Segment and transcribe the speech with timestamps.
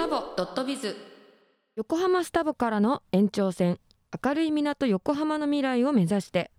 [0.00, 0.96] タボドットビズ。
[1.76, 3.78] 横浜スタバからの延長線。
[4.24, 6.50] 明るい港横浜の未来を目指して。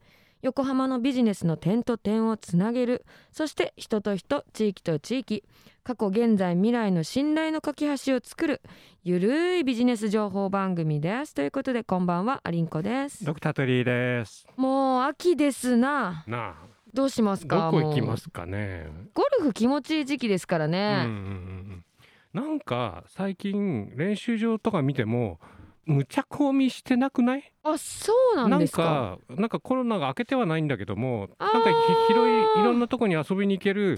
[0.43, 3.03] 横浜のビジネスの点と点をつなげる。
[3.31, 5.43] そして人と人地域と地域。
[5.83, 8.61] 過去現在未来の信頼の架け橋を作る。
[9.03, 11.33] ゆるいビジネス情報番組です。
[11.33, 13.25] ということでこんばんはアリンコです。
[13.25, 14.45] ドクタートリーです。
[14.55, 16.23] もう秋ですな。
[16.27, 16.53] なあ、
[16.93, 17.71] どうしますか？
[17.71, 18.85] どこ行きますかね。
[19.15, 21.85] ゴルフ気持ちいい時期ですからうんうんね、うん。
[22.33, 25.39] なんか最近練習場とか見ても
[25.85, 27.51] むちゃ込みしてなくない？
[27.63, 28.83] あそうなんですか。
[28.83, 33.97] なんかなんかコロナが明けてはないんだけども、なんかひ広いいろんなとこに遊びに行ける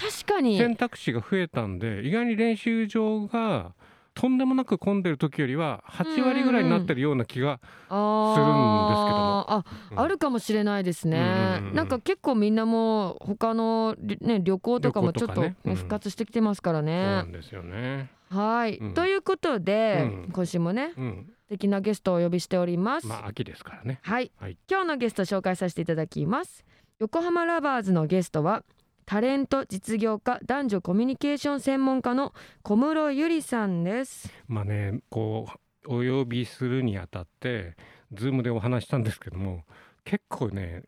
[0.58, 3.74] 選択肢が増えたんで、意外に練習場が
[4.16, 10.00] とんでもなく混んでる時よりは8割ぐらいになってるような気が、あーあうん。
[10.00, 18.10] あるかもしれないですね、うんうんうんなんか結構みんなもう他のりね旅行とかもちょっと、復活してきてますからそうなねんですよね。
[18.34, 18.94] はい、うん。
[18.94, 20.30] ということで、うん。
[20.34, 21.34] 今週もねうん。
[21.44, 24.00] 素敵なゲストをお呼びしております、まあ秋ですからね。
[24.02, 24.58] はい、はい。
[24.70, 26.66] 今日のゲスト紹介させていただきます。
[27.00, 28.64] 横浜ラバーズのゲストは
[29.06, 34.32] タレント実業家男女コミュニケーション専門家の小室ゆりさんです。
[34.48, 35.48] まあねこ
[35.86, 37.76] うお呼びするにあたって
[38.14, 39.64] ズームでお話したんですけども
[40.06, 40.84] 結構ね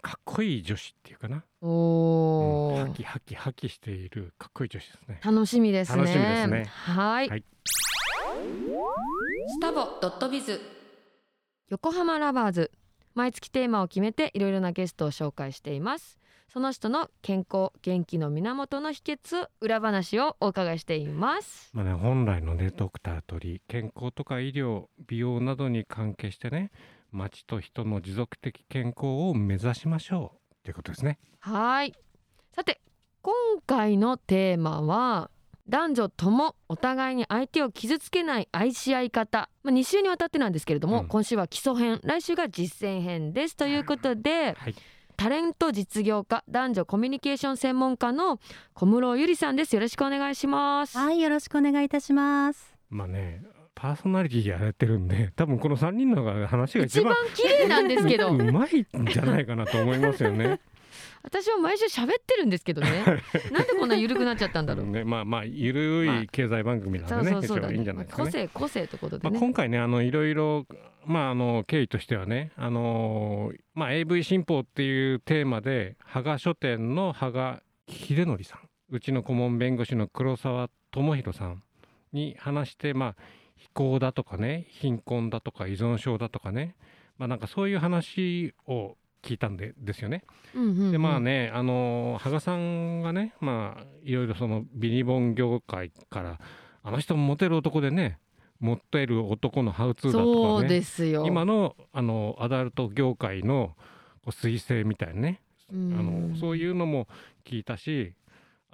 [0.00, 5.20] かっこいい女子っていうかな、おー、うんハキハキハキしているかっこいい女子ですね。
[5.22, 5.98] 楽しみですね。
[5.98, 6.64] 楽しみですね。
[6.64, 7.28] はい。
[7.28, 7.44] はい。
[9.48, 10.60] スタボドットビズ。
[11.68, 12.70] 横浜ラバーズ。
[13.14, 16.18] 毎月テーマを決めていろいろなゲストを紹介しています。
[16.48, 21.70] その人の健康元気の源の秘訣裏話をお伺いしています。
[21.72, 26.70] まあね、本来のねドクター取り健康とか医療美容などに関係してね
[27.14, 30.64] 町と人の持続的健康を目指しましょう。
[30.64, 31.18] ということですね。
[31.40, 31.94] はい。
[32.52, 32.80] さて
[33.22, 33.34] 今
[33.66, 35.30] 回のテーマは
[35.68, 41.08] 男女ともお互いに相手を傷つけない愛し合い方、まあ、2週にわたってなんですけれども、うん。
[41.08, 43.56] 今週は基礎編来週が実践編です。
[43.56, 44.74] ということで、はい。
[45.16, 48.40] タレント実業家男女コミュニケーション専門家の
[48.74, 49.74] 小室ゆりさんです。
[49.76, 50.98] よろしくお願いします。
[50.98, 52.74] はい、よろしくお願いいたします。
[52.90, 53.42] まあね
[53.84, 58.30] パーソナリティやられてるんで 多分この3人の話が一番綺麗なんですけど。
[58.32, 60.58] うまいんじゃないかなと思いますよね。
[61.22, 63.04] 私は毎週喋ってるんですけどね。
[63.52, 68.30] なんでこんな緩くなっちゃったんだろう、ねまあまあゆるい経済番組なんでね、すか個ね。
[68.30, 70.66] 性個性ということでまあ、ね、今回ねあのいろいろ
[71.04, 81.62] まああの経緯としてはねあのまあ AV 新法っていうテーマで羽賀書店の羽賀秀則さんうちの顧問弁護士の黒沢智弘さん
[82.12, 83.16] に話してまあ
[83.56, 86.76] 非行だとかね貧困だとか依存症だとかね。
[87.18, 90.24] まあなんかそういう話を聞いたんでですよね。
[90.54, 90.92] うんうんうん。
[90.92, 96.40] でまあねあの羽賀さんがねまあいろいろそのビニボン業界から
[96.82, 98.18] あの人もモテる男でね
[98.60, 100.68] モテる男のハウツーだとかね。
[100.68, 101.24] ですよ。
[101.26, 103.74] 今のあのアダルト業界の
[104.24, 105.40] こう彗星みたいなね。
[105.70, 106.30] あうん。
[106.32, 107.08] のそういうのも
[107.44, 108.14] 聞いたし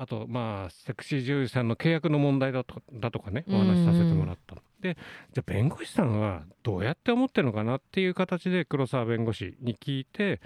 [0.00, 4.62] あとまあセクシー女優さんの契約の問題だとだとかねお話しさせてもらったの。
[4.81, 4.97] で
[5.34, 10.41] じゃあ弁護士さんはどうやって思ってるのかなっていう形で黒沢弁護士に聞いて、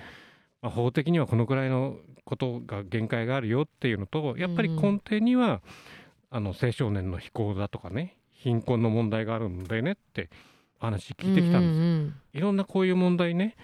[0.61, 5.63] まあ、法的にはこのくらいのことが限界があるよっていうのとやっぱり根底には、
[6.31, 10.31] あの青少年の非行だとかね貧困の問題があるんだよねって
[10.81, 12.39] 話聞いてきたんです。
[12.39, 13.55] いろんなこういう問題ね、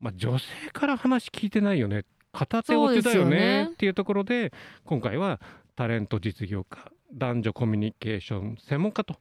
[0.00, 4.52] まあ、女性から話聞いてないよね片手落ちだよねねっていうところで
[4.84, 5.40] 今回は
[5.76, 9.18] タレント実業家男女コミュニケーション専門家という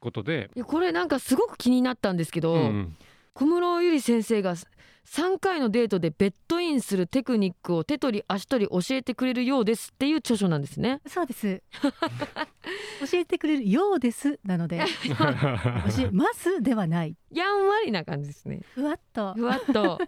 [0.00, 2.96] ことで、いやこれなんかすごく気になったんですけど、うん
[3.36, 11.02] 小室ゆり先生が3回のデートでベッドインするテクニックを手取り足取り教えてくれるようですっていう著書なんですね。
[11.06, 11.62] そうです。
[13.12, 17.14] 教えてくれるようですなので、 教えますではない。
[17.30, 18.62] やんわりな感じですね。
[18.74, 19.34] ふわっと。
[19.34, 19.98] ふわっと。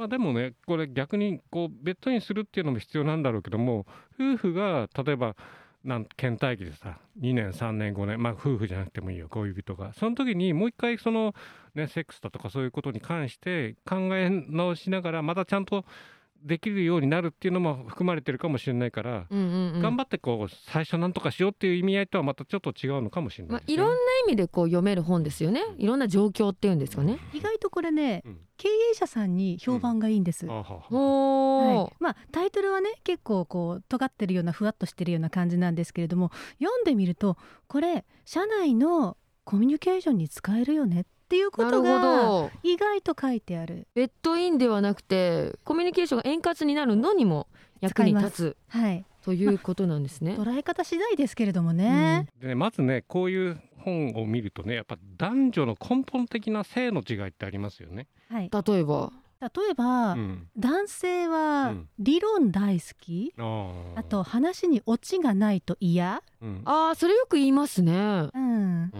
[0.00, 3.84] まあでもねこれ逆にこうベッドインするっていうのも必要なんだろうけども
[4.18, 5.36] 夫婦が例えば
[5.84, 9.92] なん倦怠期でさ2年3年5年まあ夫婦じゃなくてもいいよ恋人が。
[9.92, 11.34] その時にもう一回その
[11.74, 15.84] ねセックスだとかそういうことに関して考え直しながらまたちゃんと
[16.42, 19.82] できるようになるっていうのも含まれてるかもしれないから、うんうんうん。
[19.82, 23.94] 頑張ってこう最初なんとかしようっていう意味合いとはまたちょっと違うのかもしれないまあ、ですね、いろんな
[24.26, 25.62] 意味でこう読める本ですよね。
[25.78, 27.18] いろんな状況っていうんですかね。
[27.32, 30.46] 意外とこれね、うん経営者さんに評判がいいんです。
[30.46, 37.38] あははおはい、まあタイトルはね結構こう尖ってるようなふわっとしてるような感じなんですけれども読んでみると
[37.68, 42.50] これ社内のコミュニケーションに使えるよねっていうこなるほとがど。
[42.62, 43.86] 意外と書いてある。
[43.94, 47.46] ベッドインではなくてコミュニケーションが円滑になるのにも
[47.80, 50.34] 役に立つはい、ということなんですね。
[50.38, 52.26] 捉え方次第ですけれどもね。
[52.40, 58.06] でねまずねこういう本を見るとねやっぱ男女の根本的な性の違いってありますよね。
[58.28, 59.12] はい、例えば。
[59.40, 61.88] 例えば、うん、男性うはん。
[61.98, 63.98] 理論大好き、あー。
[63.98, 66.62] あと話にオチがないと嫌、うん。
[66.66, 67.92] あーそれよく言いますね。
[67.94, 68.90] うん、うん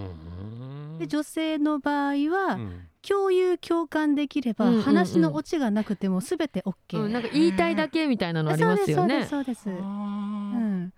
[1.01, 2.87] で女性の場合は、うん。
[3.03, 9.25] 共有共感できれば、話のオチがなくても全て OK、うん、なんか言いたいだけみたいなのありますよね。
[9.25, 10.93] そうですそうですそうです、うあん、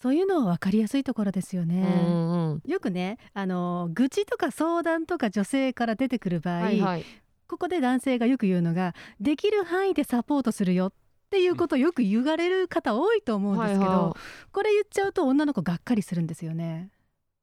[0.00, 2.62] そういうのは分かりやすいところですようね、んうん。
[2.66, 7.04] よくねあの愚痴とか相談とか女性から出てくる場合、はいはい。
[7.48, 10.92] ここで男性がよく言うのができる範囲でサポートするよっ
[11.28, 14.16] ていうことをよく言われる方多いと思うんですけど、はいは
[14.52, 16.88] これ言っちゃうと女の子がっかりするんですよね。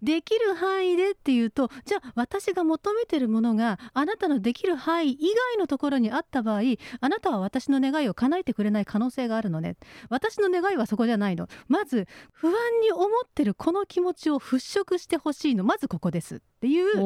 [0.02, 6.62] できる範囲でっていうとじゃあ私が求めてるものがあなたのできる範囲以外のところにあった場合
[7.02, 9.76] あなたは私の願いを叶えてくれない可能性があるのね。
[10.10, 11.48] 私の願いはそこじゃないの。
[11.68, 15.64] まず不安に思ってるこの気持ちを払拭してほしいの。
[15.64, 16.98] まずここですっていう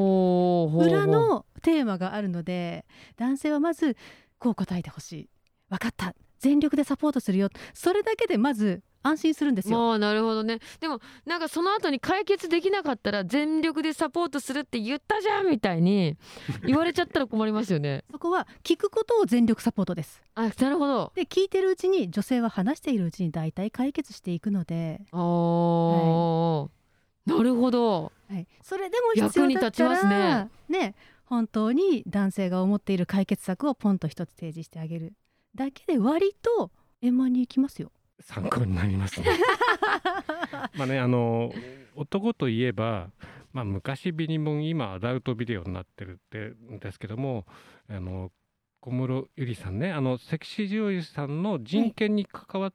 [0.78, 2.86] 裏のテーマがあるので
[3.18, 3.98] 男性はまず
[4.40, 5.30] こう答えてほしい。
[5.70, 6.14] 分かった。
[6.40, 7.50] 全力でサポートするよ。
[7.74, 9.78] それだけでまず安心するんですよ。
[9.78, 10.60] まあなるほどね。
[10.80, 16.18] でもなんかその後に解決できなかったら全力でサポートするって言ったじゃんみたいに
[16.66, 18.04] 言われちゃったら困りますよね。
[18.12, 20.24] そこは聞くことを全力サポートです。
[20.36, 21.12] あなるほど。
[21.16, 26.70] で聞いてるうちに女性は話しているうちに大体解決していくので、あー、
[27.26, 28.12] なるほど。
[28.30, 30.50] はい、それでも必要だったら役に立ちますね。
[30.70, 30.96] ね
[31.26, 35.14] 本当に男性が思っている解決策をポンと一つ提示してあげる
[35.56, 36.72] だけで割と
[37.02, 37.92] 円満にいきますよ。
[38.20, 39.28] 参考になりますね。
[40.76, 41.54] まあねあの
[41.96, 43.10] 男といえば、
[43.52, 46.40] まあ、昔ビニモン今アダルトビデオになってるって
[46.74, 47.46] んですけども
[47.88, 48.32] あの
[48.80, 52.74] 小室ゆりさんねあのセクシー女優さんの人権に関わっ、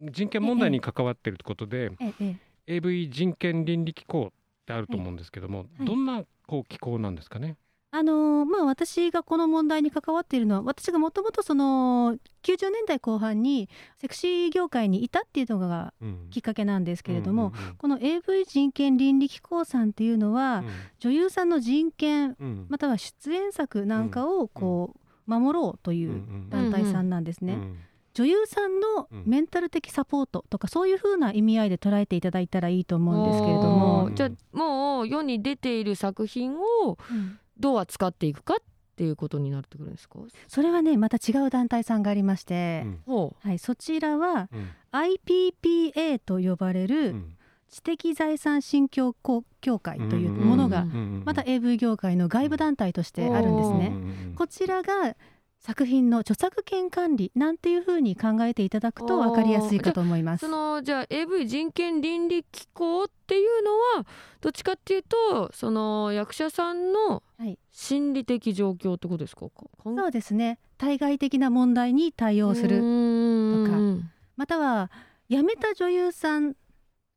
[0.00, 2.36] 人権問題に関わってるってことで、ええ
[2.68, 4.32] AV 人権倫理機構っ
[4.66, 7.56] てあると思うんですけども、はいどんなこう機構なんですかね？
[7.98, 16.26] あのーまあ私がこの問題に関わっているのは私がもともとその90年代後半にセクシー業界にいたっていうのがうん。
[16.30, 20.68] きっかけなんですけれども、うんうんこの AV 人権倫理機構さんっていうのは、うん。
[20.98, 22.66] 女優さんの人権うん。
[22.68, 24.94] または出演作なんかをこ
[25.26, 27.54] う守ろうといううん団体さんなんですね。
[27.54, 27.78] うん。
[28.14, 29.22] 女優さんのうん。
[29.26, 34.10] メンタル的サポートとかそういう風な意味合いで捉えていただいたらいいと思うんですけれども。
[34.14, 38.56] じゃあもう世に出ている作品をうんどう扱っていくかっ
[38.96, 40.18] ていうことになってくるんですか、
[40.48, 43.00] それはねまた違う団体さんがありまして、うん。
[43.06, 44.70] ほはい、そちらはうん。
[44.92, 47.36] IPPA と呼ばれうるん。
[47.68, 49.14] 知的財産信教
[49.60, 50.86] 協会というものが
[51.24, 53.92] また AV 業界の外部団体としてあるんですね。
[54.36, 55.16] こちらが
[55.58, 60.46] 作品の著作権管理なんていうふうに考えていただくと分かりやすいかと思います。
[60.46, 60.48] そ。
[60.48, 64.06] のじゃあ AV 人権倫理機構っていうのは
[64.40, 67.58] どっちかっていうとその役者さんのはい。
[67.72, 69.96] 心理的状況ってことですか、かん？
[69.96, 70.58] そうですね。
[70.78, 74.10] 対外的な問題に対応するうーん。
[74.36, 74.90] または
[75.28, 76.54] 辞めた女優さん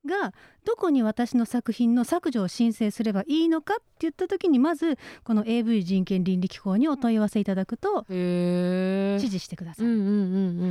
[0.05, 0.33] が
[0.69, 9.87] どこに私の作品の削除を申請すればいいのかって言った時にまずこの AV 人権倫理機構にお問い合わせいただくと指示してください。
[9.87, 10.15] うんうんうんう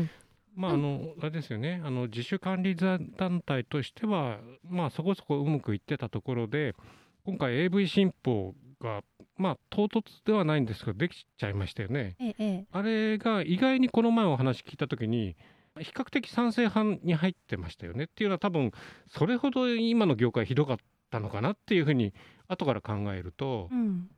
[0.02, 0.10] ん。
[0.54, 1.82] まああのあれですよね。
[1.84, 4.38] あの自主管理団体としては
[4.70, 6.76] まあそこそこうまくいってたところで
[7.24, 9.02] 今回 AV 新法が
[9.37, 12.14] まあ唐突ではないんですけどできちゃいましたよね。
[12.20, 12.64] ええええ。
[12.70, 15.34] あれが意外にこの前お話聞いた時に
[15.78, 18.73] 比較的賛成派に入ってましたよねっていうのは多分
[19.08, 20.76] それほど今の業界ひどかっ
[21.11, 22.12] たのかなっていうふうに
[22.49, 24.08] 後から考えるとう、ん。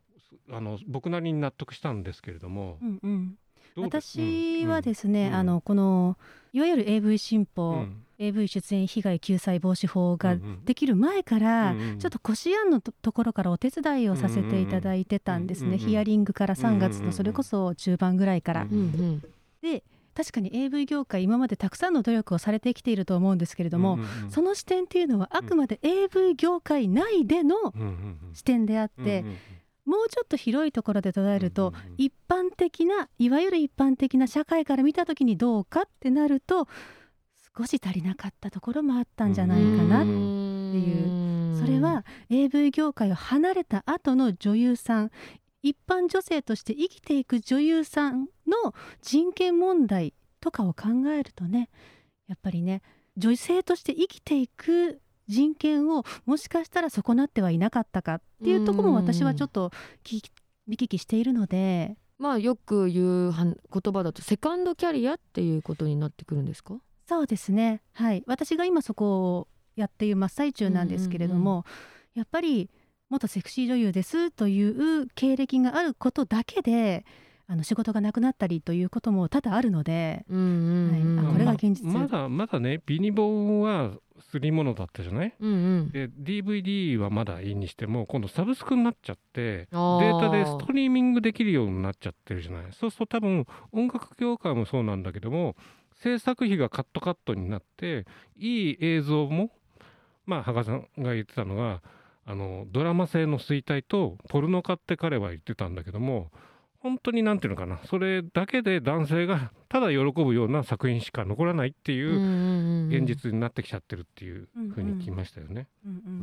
[0.49, 3.37] あの僕なりに納得したんですけれども、うんうん、
[3.77, 5.35] 私はですね、うん。
[5.35, 6.17] あのこの
[6.53, 7.79] いわゆる AV 新法、うん。
[7.79, 11.97] うん AV 出演被害救済防止法ができる前から、うんうん。
[11.99, 18.67] ちょっとこしあんのとところからお手伝いをさせていただいてたんですね、うんヒアリングから3月のそれこそ中盤ぐらいから。
[19.63, 19.83] で
[20.15, 24.31] 確かに AV 業界今までたくさんの努力をされてきていると思うんですけれども、うんうんうん。
[24.31, 27.87] その視点っていうのはあくまで AV 業界内でのうんうん
[28.27, 28.33] うん。
[28.33, 29.37] 視点であって、うんうん
[29.83, 31.95] もうちょっと広いところで捉えると、うんうんうん。
[31.97, 36.67] 一般的ないわゆる一般的な社会から見た時にどうかってなると
[37.57, 40.05] 少し足りなかったところもあったんじゃないかな、う。
[40.05, 40.09] ん
[40.73, 45.11] いうそれは AV 業界を離れた後の女優さん
[45.61, 51.69] 一般女性として生きていく女優さんの人権問題とかを考えるとね
[52.27, 52.81] やっぱりね
[53.17, 59.71] 女性として生きていく人権をもしかしたら損なってはいなかったかっていうところも私はちょっと
[60.67, 61.95] 見聞きしているので。
[62.17, 63.55] まあよく言う言
[63.93, 66.75] 葉だとセカンドキャリアっていうことになってくるんですか？
[67.07, 67.81] そうですね。
[67.93, 68.23] はい。
[68.27, 71.65] 私が今そこをやっている真っ最中なんですけれども、
[72.13, 72.69] やっぱり
[73.11, 77.05] 元セクシー女優ですという経歴があることだけで
[77.47, 81.83] あの仕事がなくなったりということも多々あるので、うんうんうんはいあこれが現実。
[81.83, 83.91] ままだまだねビニボンは
[84.31, 85.33] すり物だったじゃない？
[85.39, 85.89] うんうん。
[85.91, 92.63] で DVD はまだいいにしても今度サブスクになっちゃってデータでストリーミングできるようになっちゃってるじゃない？
[92.71, 95.57] そうすると多分音楽業界もそうなんだけども
[95.95, 98.05] 制作費がカットカットになって
[98.37, 99.49] いい映像も
[100.25, 101.81] まあ羽賀さんが言ってたのが
[102.25, 106.31] あのドラマ性の衰退とポルノ化って彼は言ってたんだけども
[106.81, 115.67] 本当になんていうのかなそれだけで男性がただ喜ぶような作品しか残らないっていううん現実になってきちゃってるっていうふうに聞きましたよね。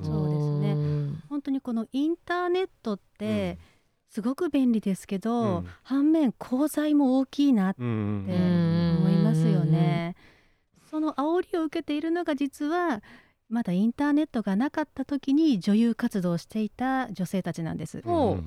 [0.02, 0.74] そうですね。
[0.74, 3.58] ね本当にこのインターネットって
[4.10, 5.66] すごく便利ですけど、うん。
[5.82, 7.88] 反面功罪も大きいなって思
[9.08, 10.16] いますよね。
[10.90, 13.02] その煽りを受けているのが実は
[13.48, 18.02] まだインターネットがなかった時に女優活動をしていた女性たちなんです。
[18.04, 18.38] はい。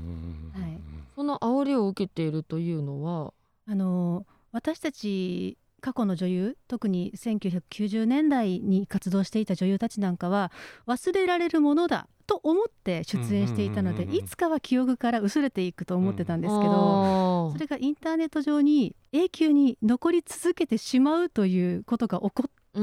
[1.16, 3.34] その煽りを受けているというのは？
[3.68, 10.52] あの私たち過去の女優特に1990年代に活動していた女優たちなんかは
[10.88, 17.54] 忘れられるものだと思って出演していたのでうんうんうんうんいつかは記憶から薄れていくと思ってたんですけど、あー。
[17.54, 22.82] それがインターネット上に永久に残り続けてしまうということが起こっう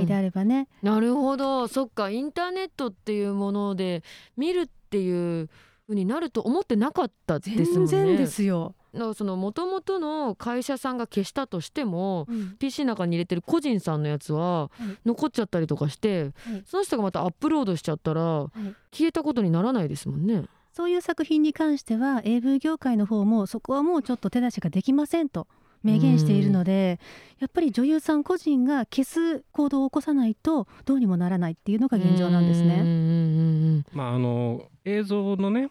[0.00, 0.06] ーん。
[0.06, 1.68] 本来であればね、なるほど。
[1.68, 2.10] そっか。
[2.10, 4.02] インターネットっていうもので
[4.36, 5.48] 見るっていう
[5.86, 7.86] 風になると思ってなかったですもんね。
[7.86, 8.74] 全然ですよ。
[8.92, 14.98] だからその元々の会社さんが消したとしてもうん、PC の中に入れてる個人さんのやつははい。
[15.06, 16.62] 残っちゃったりとかして、はい。
[16.66, 18.60] その人がまたアップロードしちゃったらい。
[18.92, 20.44] 消えたことにならないですもんね。
[20.72, 25.46] そういう作品に関しては AV 業界の方もそこはもうちょっと手出しができませんと
[25.82, 27.00] 明言しているので、
[27.38, 33.84] やっぱり女優さん個人が消す行動を起こさないとどうにもならないっていうのが現状なんですね。
[33.92, 35.70] まああの映像のね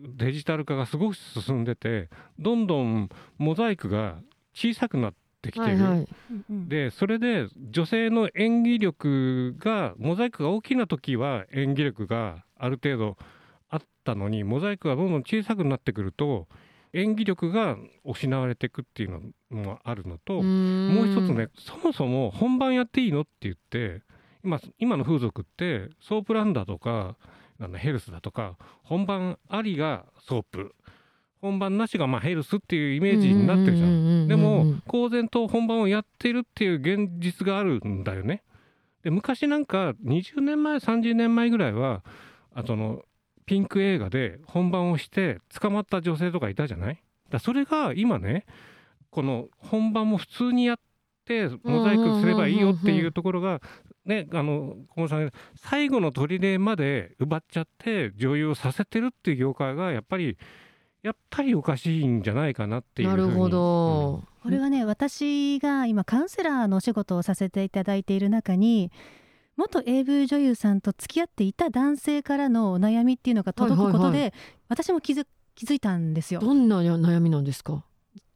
[0.00, 4.18] デジタル化がすごく進んでてどんどんモザイクが
[4.54, 5.90] 小さくなってきてる、うんはい。
[5.90, 6.08] はい
[6.68, 13.16] でそれで女性の演技力がモザイクが大きな時は演技力がある程度
[13.70, 16.48] あったのにモザイクがどんどん小さくなってくると
[16.92, 24.02] 演技力が失われていくっていうのもあるのと、もう一つねそもそも本番やっていいのって言って
[24.44, 27.16] 今今の風俗ってソープランドとか
[27.60, 30.74] あのヘルスだとか本番ありがソープ
[31.40, 34.24] 本番なしがまあヘルスっていうイメージになってるじゃん。
[34.24, 38.42] んでも公然と本番をやってるっていう現実があるんだよね。
[39.02, 42.02] で昔なんか20年前30年前ぐらいは
[42.54, 43.02] あその
[43.48, 47.02] ピンク映画で本番をして捕まった女性とかいたじゃない？
[47.30, 48.44] だそれが今ね
[49.10, 50.76] この本番も普通にやっ
[51.24, 53.60] てモザイクすればいいよっていうところが
[54.04, 60.36] ねあの小室さんが最後の砦まで奪っちゃって女優をさせてるっていう業界がやっぱり
[61.02, 63.22] やっぱりおかしいんじゃないかなっていうふうに。
[63.22, 68.90] なるほど、これはね私が今カウンセラーのお仕事をさせていただいている中に
[69.58, 74.32] 元 AV 女優さんと付き合っていた男性からのお悩みっていうのが届くことで、はいは
[74.68, 76.38] 私も気づ気づいたんですよ。
[76.38, 77.84] どんな悩みなんですか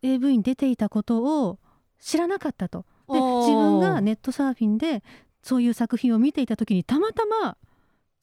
[0.02, 1.60] ？AV に出ていたことを
[2.00, 2.84] 知らなかったと。
[3.08, 5.04] で自分がネットサーフィンで
[5.42, 7.56] そういう作品を見ていた時にたまたま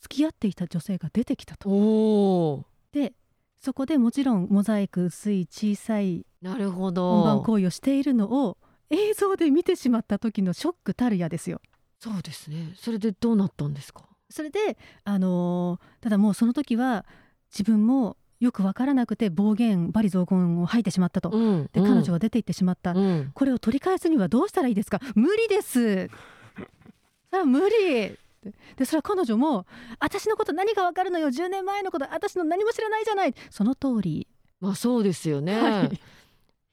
[0.01, 2.65] 付き合っていた女性が出てきたと。
[2.91, 3.13] で
[3.62, 8.58] そこでもちろんモザイク薄い小さいなるほ本番ど行為をしているのを
[8.89, 11.62] 映像で見てしまった時のショックたるやですよ。
[12.00, 12.74] そうですね。
[12.75, 14.03] それでどうなったんですか？
[14.29, 17.06] それで、あのーただもうその時は
[17.51, 21.29] 自分もよく分からなくて暴言罵詈雑言を吐いてしまったと。
[21.29, 22.91] うんで彼女は出て行ってしまった。
[22.94, 23.32] うん。
[23.34, 25.00] これを取り返すにはどうしたらいいですか？
[25.15, 26.08] 無理です。
[27.29, 28.18] それは無理。
[28.77, 29.65] でそれは彼女も
[30.00, 32.06] 私のこと何が分かるのよ？10年前のこと。
[32.13, 33.34] 私の何も知らないじゃない。
[33.50, 34.27] その通り。
[34.62, 36.00] まあそうですよね、はい。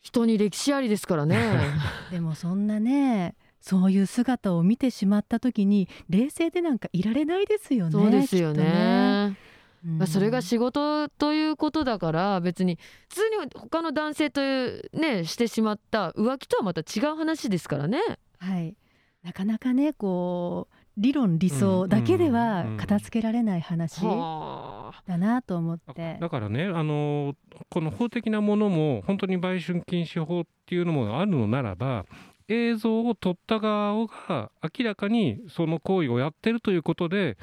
[0.00, 1.58] 人に歴史ありですからね。
[2.12, 3.34] でもそんなね
[3.66, 9.36] そういう姿を見てしまった時に冷静でなんかいられないですよねそうですよね。
[9.84, 9.98] うん。
[9.98, 17.98] まあそれが仕事ということだから別に普通に他の男性というねしてしまった浮気とはまた違う話ですからね。
[18.38, 18.76] はい。
[19.24, 25.02] なかなかねこう理論理想だけでは片付けられない話はあ。
[25.08, 27.34] だなと思って、だからねあの
[27.68, 32.06] この法的なものも本当に売春禁止法っていうのもあるのならば
[32.48, 37.36] 映像を撮った側が明らかにその行為をやってるということで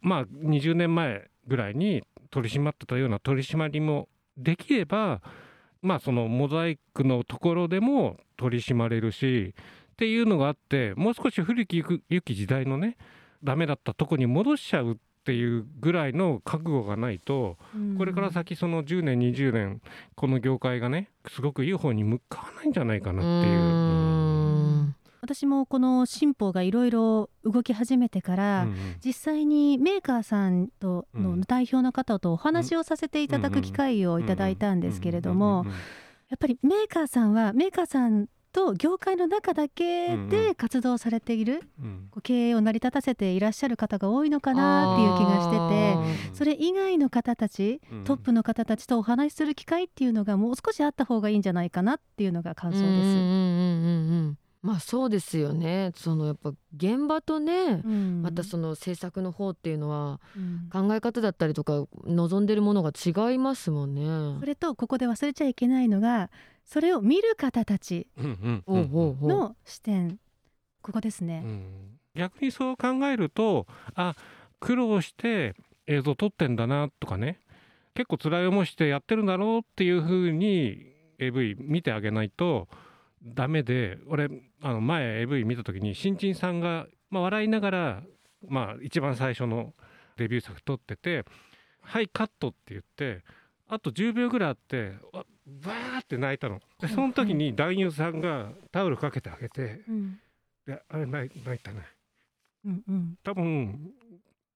[0.00, 5.20] まあ20年前ぐらいに取り締まってたような取り締まりもできれば
[5.80, 9.54] まあそのモザイクのところでも取り締まれるし
[9.92, 12.96] っていうのがあってもう少し古き良き時代のね
[13.42, 19.80] ダメだったとこに戻しちゃうっていうぐらいの覚悟がないとうんこれから先その10年20年
[20.14, 24.38] この業界がねすごくいい方に向かわないんじゃないかなっていう。
[24.38, 24.41] う
[25.22, 28.76] 私もこの新法がいろいろ動き始めてから、うんうん。
[29.04, 35.64] 実際にメーカーさんとうんの代表の方とお話をさせていただく機会をいただいたんですけれども
[36.28, 42.08] やっぱりメーカーさんはメーカーさんと業界の中だけで活動されている、うん。
[42.10, 48.04] こう経営を成り立たせていらっしゃる方が多いのかなっていう気がしててそれ以外の方たちうん。
[48.04, 54.41] トップの方たちとお話しする機会っていうのがもう少しあった方がいいんじゃないかなっていうのが感想です。
[54.62, 55.92] まあそうですよね。
[55.96, 58.22] そのやっぱ現場とね、うん。
[58.22, 60.68] またその制作の方っていうのはうん。
[60.70, 64.38] 考え方だったりとか望んでるものが違いますもんね。
[64.40, 64.46] そ。
[64.46, 66.30] れとここで忘れちゃいけないのが
[66.64, 70.18] それを見る方たちの視点。
[70.80, 71.42] ここですね。
[71.44, 71.98] うん。
[72.14, 74.14] 逆にそう考えるとあ
[74.60, 75.54] 苦労して
[75.88, 77.40] 映像撮ってんだなとかね。
[77.94, 80.86] 結構辛い思いしてやってるんだろうっていうふうに
[81.18, 82.68] AV 見てあげないと
[83.24, 84.28] ダメで俺
[84.60, 88.02] あの前 AV 見た時に新人さんが、まあ、笑いながら、
[88.48, 89.74] まあ、一番最初の
[90.16, 91.24] デビュー作撮ってて
[91.80, 93.22] 「はいカット」って言って
[93.68, 96.60] あと10秒ぐらいあってわバーって泣いたの。
[96.78, 100.20] でその時に男優さんがタオルかけてあげてうん
[100.66, 101.86] であれ泣い泣いたね。
[102.64, 103.92] うんうん多分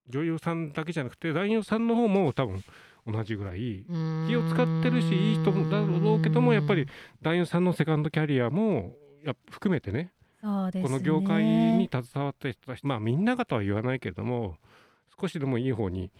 [0.08, 2.62] 女優さんだけじゃなくて男優さんの方も多分
[3.06, 3.84] 同じぐらい
[4.28, 6.86] 気を使ってるしいい人もだろうけどもやっぱり
[7.22, 8.94] 男優さんのセカンドキャリアも
[9.24, 14.56] や含めてねそうですねこの業界に携わった人たちまあみんな方は言わないけれども
[15.20, 16.10] 少しでもいい方に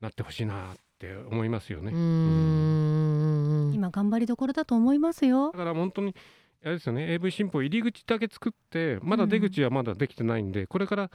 [0.00, 1.92] なってほしいなって思いますよね。
[1.92, 5.58] うーん今頑張りどころだと思いますよだ。
[5.58, 6.14] から本当に
[6.62, 11.10] あれですよね AV 新法入り口だけ作ってまだ出口はまだできてないんで、これから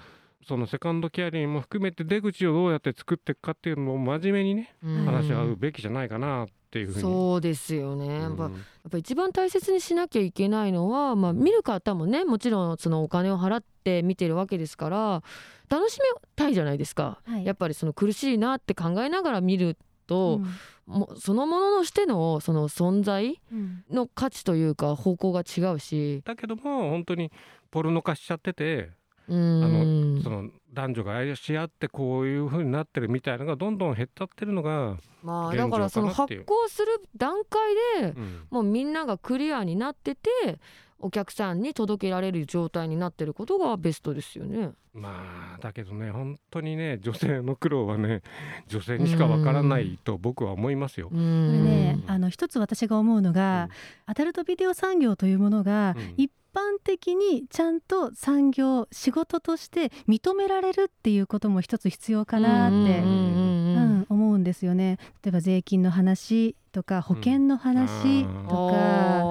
[0.48, 5.06] そのセカンドキャリアも含めて出口をどうやって作っていくかっていうのを真面目にねうん。
[5.06, 7.02] 話し合うべきじゃないかなっていうふうに。
[7.02, 8.52] そうですよね、うんやっぱやっ
[8.92, 15.22] ぱ一番大切にしなきゃいけないのは、まあ、見る方もねもちろんそのお金を払って見てるわけですから
[15.70, 17.46] 楽しめたいじゃないですか、はい。
[17.46, 20.42] やっぱりその苦しいなって考えながら見ると、
[20.88, 23.84] もうそのものとしてのその存在うん。
[23.92, 27.32] の価値というか方向が違うし、だけども本当に
[27.70, 28.90] ポルノ化しちゃってて、
[29.30, 38.48] うーんその男女が愛し合ってこういう風になってるみたいなのがどんどん減ったってるのが、まあ、だからその発行する段階でうん。
[38.50, 40.30] もうみんながクリアになってて
[41.00, 44.72] お客さんに届けられる状態になってることがベストですよね。
[44.94, 48.22] まあだけどね本当にね女性の苦労はね
[48.68, 51.08] 女性にしかわからないと僕は思いますよ。
[51.08, 51.64] うこれん。
[51.64, 53.70] ねあの一つ私が思うのが、
[54.06, 56.14] アダルトビデオ産業というものが、うん。
[56.18, 64.00] 一般的にちゃんと産業仕事として認められるっていうことも一つ必要かなって、うんうんうんううん。
[64.02, 64.98] ん思うんですよね。
[65.24, 68.76] 例えば税金の話とか保険の話とか、
[69.22, 69.24] あ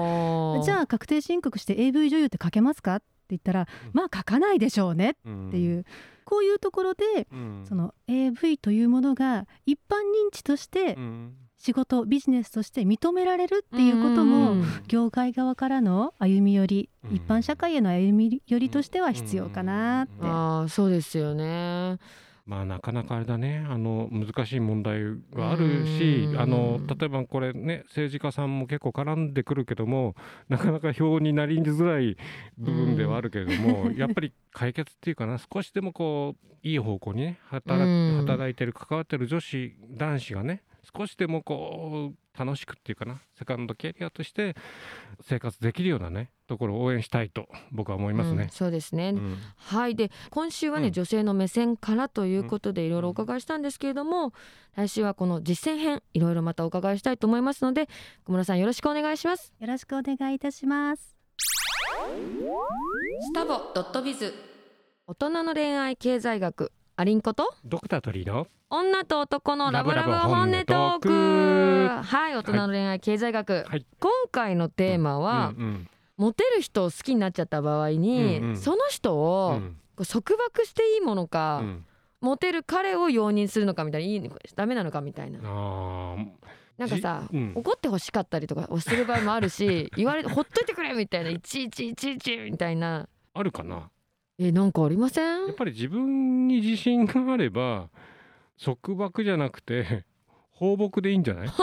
[0.59, 0.63] ー。
[0.63, 3.67] じゃあ確定申告して AV 女優って書けますかって言ったら、うん。
[3.93, 5.85] まあ書かないでしょうねうんっていう、
[6.25, 7.65] こういうところでうん。
[7.67, 14.65] その AV というものが一般認知としてうん仕事ビジネスとして認められるっていうことも、うん。
[14.87, 17.15] 業界側からの歩み寄り、うん。
[17.15, 21.99] 一般社会への歩み寄りとしては必要かなって、あーそうですよね。
[22.45, 23.63] まあなかなかあれだね。
[23.69, 25.03] あの難しい問題
[25.35, 26.39] があるしうん。
[26.39, 30.15] あの例えばこれね政治家さんも結構絡んでくるけども
[30.47, 32.17] なかなか票になりづらい
[32.57, 38.25] 部分ではあるけれども、 やっぱり解決っていうかな少しでもこういい方向にね働,、うん。
[38.25, 40.63] 働いてる関わってる女子男子がね
[40.95, 44.55] 少しでもこう楽しくっていうかなセカンドキャリアとして
[45.21, 48.49] 生活できるようなねところを応援したいと僕は思いますうんね。
[48.51, 49.09] そうですね。
[49.09, 49.37] うん。
[49.55, 49.95] はい。
[49.95, 50.93] で今週はね、うん。
[50.93, 54.33] 女性の目線からということでいろいろお伺いしたんですけれども、
[54.75, 57.87] 来週はこの実践編いろいろまたお伺いしたいと思いますので
[58.23, 59.53] 小室さんよろしくお願いします。
[59.59, 61.15] よろしくお願いいたします。
[63.21, 64.33] スタボドットビズ。
[65.05, 67.53] 大人の恋愛経済学アリンコと？
[67.65, 72.03] ドクタートリーの女と男のラブラブ本音トーク。
[72.03, 73.85] はい大人の恋愛経済学、はい。
[73.99, 78.57] 今回のテーマは、うんうんモテる人を好きになっちゃった場合に、うんうん。
[78.57, 79.61] その人うを
[79.97, 81.85] う束縛していいものか、うん。
[82.19, 85.39] モテる彼を容認するのかみたいないいダメなのかみたいな。
[86.77, 87.51] なんかさ、じうん。
[87.55, 93.07] 怒ってほしかったりとかをする場合もあるし 言われてほっといてくれみたいないちいちいちいちみたいな。
[93.33, 93.89] あるかな。
[94.37, 95.47] えなんかありません？
[95.47, 97.87] やっぱり自分に自信があれば
[98.63, 100.05] 束縛じゃなくて
[100.51, 101.49] 放牧でいいんじゃない？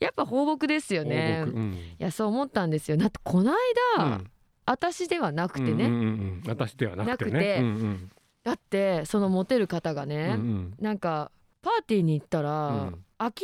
[0.00, 1.44] やっぱ放牧ですよね。
[1.46, 1.72] うん。
[1.74, 2.96] いやそう思ったんですよ。
[2.96, 3.52] だってこの
[3.96, 4.30] 間、うん。
[4.66, 7.58] 私ではなくてね、うんうんうん私ではなくてね。
[7.60, 8.10] うんうん
[8.42, 10.74] だってそのモテる方がうんね、うん。
[10.80, 12.78] なんかパーティーに行ったら、うん。
[12.78, 12.86] 明
[13.18, 13.34] らか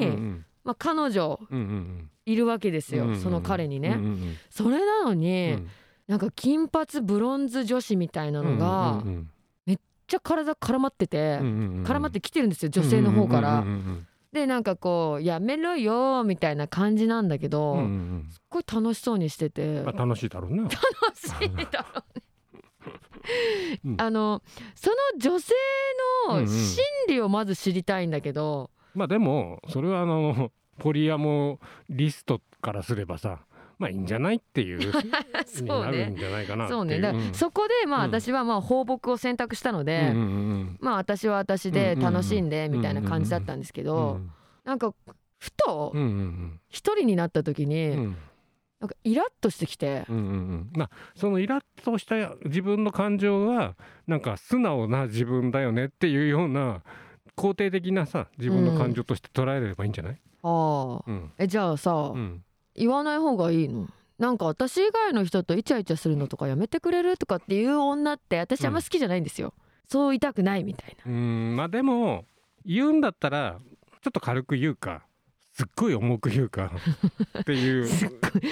[0.00, 0.44] に、うんうん。
[0.62, 5.68] まあ、彼女うんうんいるわけですよ、うんうんその彼にね、うんうんそれなのうに、ん。
[6.06, 9.30] なんか金髪ブロンズ女子みたいなのが、めっうんうん
[10.10, 13.60] ちゃ体絡まってて、うんうんうん絡まってきてるんですよ女性の方から。
[13.60, 18.28] うんうんでなんかこう「やめろよ」みたいな感じなんだけど、うんうんうん。
[18.30, 20.72] すっごい楽しそうにしてて、まあ楽しいだろうな楽
[21.16, 22.22] しいだろうね。
[23.86, 23.96] うん。
[24.00, 24.40] あの
[24.76, 25.52] その女性
[26.28, 33.40] うんうんの心理をまず知りたいんだけど、まあでもそれはあのポリアモリストからすればさ
[33.80, 34.84] まあいいんじゃないっていうに
[35.48, 37.00] そうなるんねじゃないかなそうね。
[37.00, 38.10] だそこでまあうん。
[38.10, 40.26] 私はまあ放牧を選択したので、うんうんう
[40.64, 44.30] んまあ私は私で楽しんでみたいな感じだったんですけうど、ん
[44.64, 44.94] なんか
[45.38, 46.02] ふとうん。
[46.02, 48.16] うん一人になった時に、うんうん
[48.80, 50.70] なんかイラッとしてきて、うんうんうん。
[50.74, 56.82] まあそのイラッとした自分の感情はなんか素直な自分だよねっていうような
[57.36, 61.04] 肯定的なさ自分の感情として捉えればいいんじゃない、ああ。
[61.06, 61.30] うん。
[61.36, 62.42] えじゃあさ、うん
[62.80, 63.86] 言わない方がいいの？
[64.18, 69.54] なんか私以外の人とイチャイチャするのとかやめてくれるとかっていう女って私あんま好きじゃないんですよ、
[69.88, 71.10] そう言いたくないみたいな。
[71.10, 72.24] うんまあでも
[72.64, 73.58] 言うんだったら
[74.02, 75.02] ちょっと軽く言うか
[75.54, 76.70] すっごい重く言うか
[77.40, 77.86] っていう。
[77.88, 78.42] すっごい。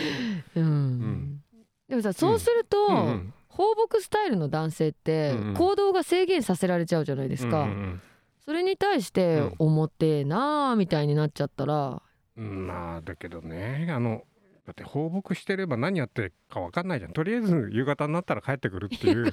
[0.57, 1.43] うん、ん。
[1.89, 5.55] でもさそうすると、うんうん放牧スタイルの男性ってうんうん。
[5.55, 8.01] 行動が制限させられちゃうじゃないですか、うんうん
[8.45, 9.55] それに対してうん。
[9.59, 12.01] 重てえなあみたいになっちゃったら、うん
[12.41, 14.23] まあだけどねあの
[14.67, 17.13] だって放牧してれば何やってるか分かんないじゃん。
[17.13, 19.33] とりあえず夕方になったら帰ってくるっていう。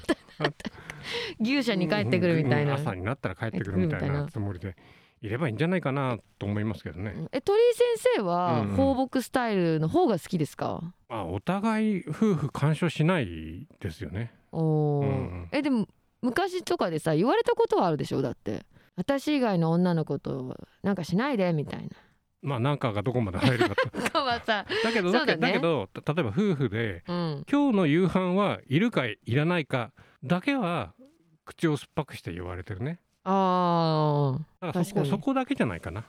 [1.42, 4.28] 牛舎に帰ってくるみたいな、うん朝になったら帰ってくるみたいなな。
[4.28, 4.76] つもりで
[5.22, 8.76] いればいいんじゃないかなと思いますけどね、え鳥居先生はうんうん。
[8.76, 14.34] 放牧スタイルの方が好きですか、まあ、お互い夫婦干渉しないですよね。
[14.52, 15.06] おー。
[15.06, 15.14] うんう
[15.46, 15.50] ん。
[15.52, 15.88] えでも
[16.22, 18.22] 昔とかでさ言われたことはあるでしょ？
[18.22, 18.66] だって
[18.96, 21.90] 私以外の女の子となんかしないでみたいな
[22.46, 23.90] まあなんかがどこまで入るかと。
[24.84, 29.92] だけどだけ,、だけどた例えば夫婦でうん、今日の夕飯はいるかいらないか
[30.24, 30.94] だけは
[31.44, 33.00] 口を酸っぱくして言われてるね。
[33.24, 35.10] ああ確かに。
[35.10, 36.06] そこだけじゃないかな、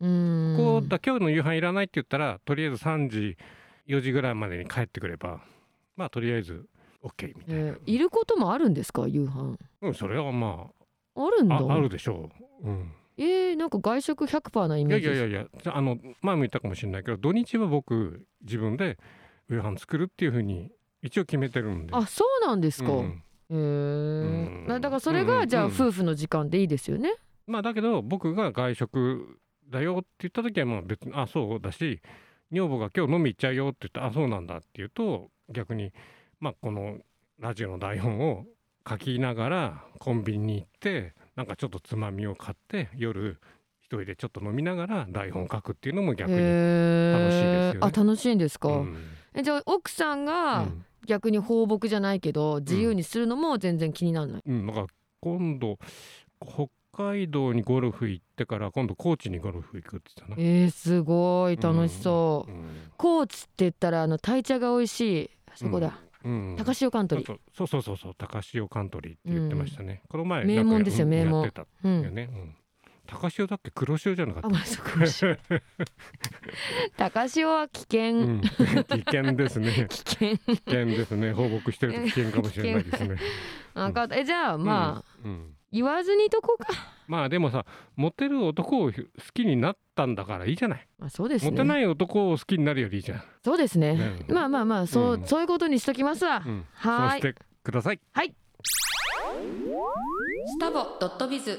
[0.00, 0.56] うーん。
[0.56, 3.36] こうだ今日の夕飯いらないって言ったらとりあえず3時
[3.86, 5.40] 4時ぐらいまでに帰ってくれば
[5.96, 6.66] まあとりあえず
[7.02, 9.56] OK みたいな、えーいることもあるんですか夕飯。
[9.82, 10.66] うん、それはま
[11.14, 11.56] あるんだ。
[11.56, 12.30] あああるでしょ
[12.62, 18.98] う、うん、えー、なんか外食100%なイいメージいやいやいやああの前も言ったかもしれないけど土日は僕自分で
[19.48, 20.70] 夕飯作るっていうふうに
[21.02, 21.94] 一応決めてるんで。
[21.94, 23.22] あそうなんですか、うん。
[23.50, 24.66] へえん。
[24.68, 25.72] だからそれがじゃあうん。
[25.72, 27.14] 夫婦の時間でいいですよね、
[27.46, 29.38] まあだけど僕が外食
[29.70, 32.00] だよって言った時はまあ別にあそうだし
[32.50, 35.92] 女房が今日飲み行っちゃうよって言ったらあそうなんだって言うと逆に
[36.40, 36.98] まあこの
[37.38, 38.44] ラジオの台本を
[38.88, 43.38] 書きながらコンビニに行ってなんかちょっとつまみを買って夜
[43.82, 47.78] 一人でちょっと飲みながら台本を書くっていうのも逆に、楽しいですよね。
[47.80, 48.96] あ楽しいんですか、うん。
[49.34, 50.84] えじゃあ奥さんがうん。
[51.06, 54.74] 逆に放牧じゃないけど自由にするのも全然気にならない、うん、なん。
[54.74, 54.86] か
[55.20, 55.78] 今度
[56.44, 60.48] 北海道にゴルフ行ってから今度高知にゴルフ行くって言ってたな。
[60.48, 61.56] えー、すごい。
[61.56, 62.66] 楽しそう、うん。
[62.96, 65.30] 高知って言ったらあの鯛茶が美味しい。
[65.54, 66.05] そこだ、うん
[66.56, 67.26] 高潮カントリー。
[67.26, 67.34] そ
[67.64, 67.82] うそう。
[67.82, 71.42] そうそう高潮カントリーって言ってましたね、この前名門ですよ名門。
[71.42, 72.56] やってたうんよね、うん。
[73.06, 74.48] 高潮だっけ黒潮じゃなかった。
[74.48, 74.90] あまあそこ
[76.96, 78.50] 高潮は危険、うん、危
[79.04, 79.86] 険ですね。
[79.88, 80.36] 危険。
[80.36, 81.32] 危険ですね。
[81.32, 83.16] 放牧してると危険かもしれないですね。
[83.74, 85.28] あえじゃあまあ、
[85.70, 87.64] 言わずにとこうかまあでもさ
[87.94, 88.92] モテる男を好
[89.32, 91.50] きになったんだからいいじゃない、まあそうですね。
[91.50, 93.94] モテない男を好きになるよりいいじゃん、そうですね。
[93.94, 95.24] ねまあまあまあそう、うん。
[95.24, 97.20] そういうことにしときますわ、うん、はーい。
[97.22, 98.00] そうしてください。
[100.48, 101.58] スタボドットビズ。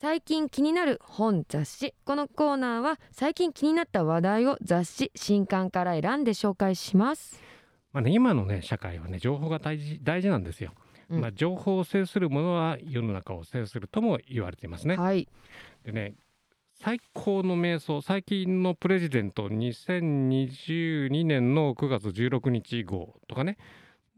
[0.00, 1.94] 最近気になる本雑誌。
[2.04, 7.42] このコーナーは最近気になった話題を雑誌新刊から選んで紹介します。
[7.92, 15.26] まあね、今のね社会はね情報が大事大事なんですよ、うんまあ、情報を制するものは世の中を制するとも言われていますね、はい。
[15.84, 16.14] でね
[16.74, 23.56] 最高の瞑想最近のプレジデント2022年の9月16日号とかね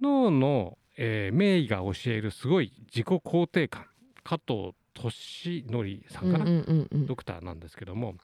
[0.03, 3.87] 脳の、えー名医が教えるすごい自己肯定感
[4.22, 7.07] 加藤俊則さんかな、うんうんうんうん。
[7.07, 8.14] ドクターなんですけども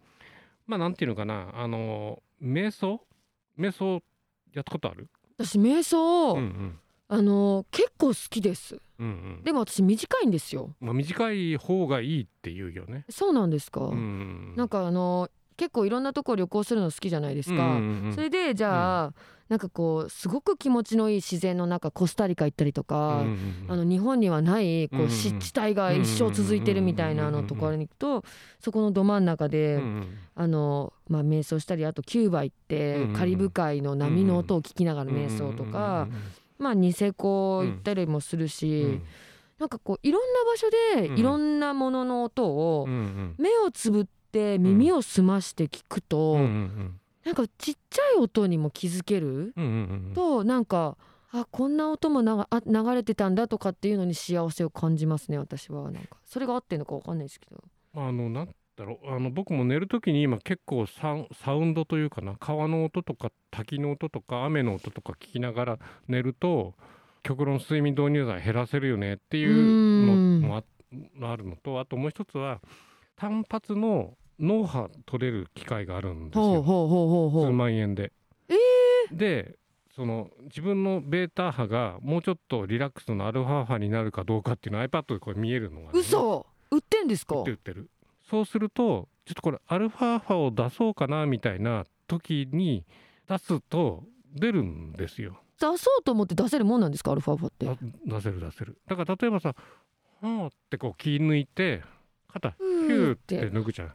[0.66, 3.00] まあなんていうのかなあの瞑想？
[3.58, 4.02] 瞑想
[4.52, 5.08] やったことある？
[5.38, 8.78] 私瞑想、うんうんあの結構好きです。
[8.98, 9.42] うんうん。
[9.44, 10.74] でも私短いんですよ。
[10.80, 13.04] まあ、短い方がいいって言うよね。
[13.08, 19.12] そうなんですか、うんなんかあの結構いろんなとこ旅行するの好きじゃないですか、うんうんうんそれでじゃあ、
[19.48, 23.66] なんかこうすごく気持ちのいい自然の中コスタリカ行ったりとか、うんうんうん。
[23.68, 25.10] あの日本にはないこうんううん。
[25.10, 28.24] 湿地帯が一生続いてるみたいなのところに行くと
[28.60, 30.18] そこのど真ん中で、うんうん。
[30.34, 36.08] あのまあ瞑想したりあとキューバ行ってうんうんカリブ海の波の音を聞きながら瞑想とか、
[36.58, 38.90] まあニセコ行ったりもするし、うん。
[38.90, 39.02] うん。
[39.58, 41.18] なんかこういろんな場所でうん。
[41.18, 42.86] いろんなものの音を
[43.38, 47.00] 目をつぶって耳を澄まして聞くと、うんうんうん。
[47.24, 50.96] なんかちっちゃい音にも気づけるうんうんうんとなんか
[51.32, 55.90] あこんな音もながあ流れてたんだとかっていうのに幸せを感じますね私は。
[55.90, 57.62] なんかそれが合ってるのかわかんないですけど。
[57.94, 59.10] あのなんだろう。
[59.10, 66.74] あの僕も寝る時に今結構サウンドというかな川の音とか滝の音とか雨の音とか聞きながら寝ると
[67.22, 70.06] 極論睡眠導入剤減らせるよねっていう
[70.42, 70.64] のもあ
[71.22, 72.60] あるのとあともう一つは
[73.16, 76.62] 単発の脳波取れる機械があるんですよ。
[76.62, 78.12] 数う万円で。
[78.48, 78.54] え
[79.14, 79.56] で
[79.94, 86.44] その自分のベータ波がもうちょっとリラックスのアルファ波になるかどうかっていうのを iPad でこれ見えるのが、ね、嘘。
[86.70, 87.36] 売ってんですか？
[87.36, 87.88] 売って売ってる
[88.28, 92.84] そうするとちょっとこれアルファ波を出そうかなみたいな時に
[93.28, 95.40] 出すと出るんですよ。
[95.58, 97.12] 出そうと思って出せるもんなんですか？
[97.12, 97.68] アルファファって。
[97.68, 98.78] あ出せる出せる。
[98.86, 99.54] だから例えばさ
[100.20, 101.82] 「はあ」ってこう気抜いて
[102.28, 103.92] 肩ふヒューって抜くじゃん。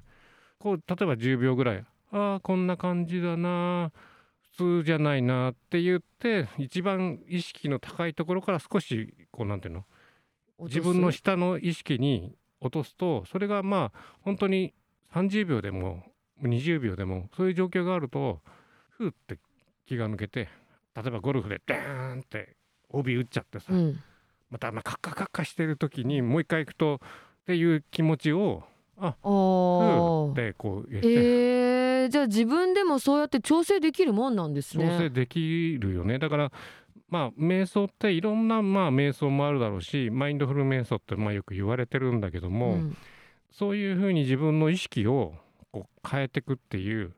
[0.60, 3.92] こう例えば10秒ぐらい「ああこんな感じだな
[4.56, 9.86] 普通じゃないな」って言って一番意識の高いところから少しこうなんていうの？
[10.62, 14.74] 自分の下の意識に落とすとそれがまあ本当に
[15.14, 16.04] 30秒でも
[16.44, 18.40] 20秒でもそういう状況があると
[18.90, 19.38] ふーって
[19.86, 20.48] 気が抜けて
[20.96, 22.56] 例えばゴルフでダーンって
[22.90, 24.00] OB 打っちゃってさ、うん。
[24.50, 28.64] またまあカッカカッカしてる時にもう一回行くとっていう気持ちを
[28.98, 36.20] あふーっーてこう言って、えー、じゃあ自分でもそうやって調整できるもんなんです調整ねできるよね。
[36.20, 36.52] だから
[37.12, 42.98] まあ瞑想っていろんなまあ瞑想もあるだろうしマインドフル瞑想ってまあよく言われてるんだけども、うん。
[43.52, 45.36] そういうふうに自分の意識を
[45.72, 47.14] こう変えていくっていう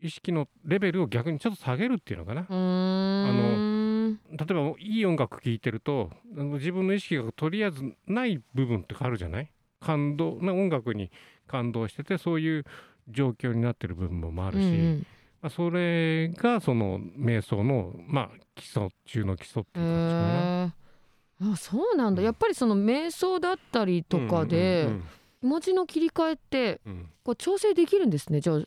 [0.00, 2.40] 意識のレベルを逆にちょっと下げるっていうのかな。
[2.42, 4.20] うーん。
[4.32, 9.50] 例えばいい音楽聴いてるとあの自分の意識がとりあえずない部分ってあるじゃない？
[9.80, 11.10] 感動な音楽に
[11.46, 12.64] 感動しててそういう
[13.08, 15.06] 状況になってる部分もあるし、うん
[15.42, 20.28] まあ、それがその瞑想のまあ基礎中の基礎ってうんいう感じかな。
[20.28, 21.52] へー。
[21.52, 22.22] あそうなんだ。
[22.22, 25.04] やっぱりその瞑想だったりとかでうん。
[25.40, 26.80] 気持ちの切り替えって
[27.24, 28.40] こう調整できるんですね。
[28.40, 28.60] じゃあ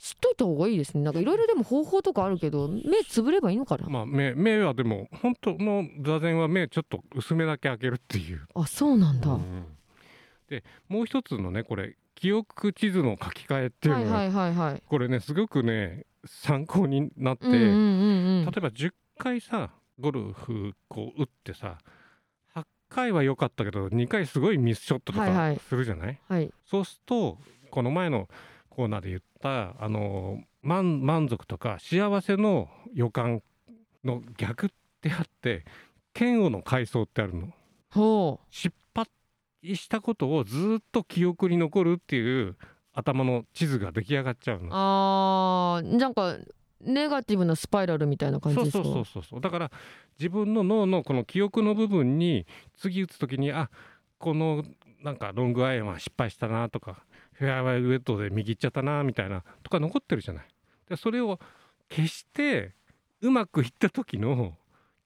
[0.00, 1.04] 知っといた方がいいですね。
[1.04, 8.48] なんかいろいろでも方法とかあるけど目つぶればいいのかな、まあ目目はでも本当の座禅は目ちょっと薄めだけ開けるっていう。
[8.54, 9.64] あそうなんだ、うん。
[10.48, 14.82] でもう一つのねこれ記憶地図の書き換えっていうのが、はいはいはいはい。
[14.84, 18.44] これねすごくね参考になって、うんうんうんうん。
[18.44, 21.78] 例えば10回さゴルフこう打ってさ
[22.54, 25.60] 8回は良かったけど2回すごいミスショットとかはいはい。
[25.68, 26.50] するじゃない、はい。
[26.64, 27.38] そうすると
[27.70, 28.28] この前の
[28.70, 33.42] コーナーで言ったあの満満足とか幸せの予感
[34.04, 34.68] の逆っ
[35.00, 35.64] てあって
[36.18, 37.52] 嫌悪の階層ってあるの。
[37.90, 39.06] ほ失敗
[39.62, 42.56] したことをずっと記憶に残るっていう
[42.98, 44.70] 頭の地図が出来上がっちゃううの。
[44.72, 46.36] あーなんか
[46.80, 48.82] ネガティブなスパイラルみたいな感じですか？
[48.82, 49.70] そうそうそうそうだから
[50.18, 53.70] 自分の脳のこの記憶の部分に次打つ時にあ
[54.18, 54.64] この
[55.02, 60.44] なんかロングアイアンは失敗したなとかフェアウェイウェットで右行っちゃったなみたいなとか残ってるじゃない。
[60.88, 61.38] でそれを
[61.88, 62.72] 消して
[63.20, 64.54] うまくいった時の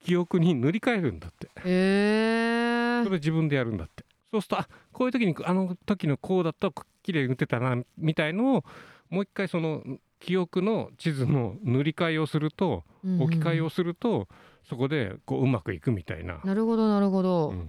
[0.05, 1.49] 記憶に塗り替えるんだって。
[1.65, 4.02] へえそれ自分でやるんだって
[4.33, 8.65] そうするとあこういう時にあの時のこうだったら綺麗に打てたなみたいのを
[9.11, 9.83] もう一回その
[10.19, 12.85] 記憶の地図の塗り替えをすると
[13.21, 14.29] 置き換えをすると
[14.69, 17.59] そこでこううまくいくみたいな、なるほどなるほど、うん。
[17.59, 17.67] へ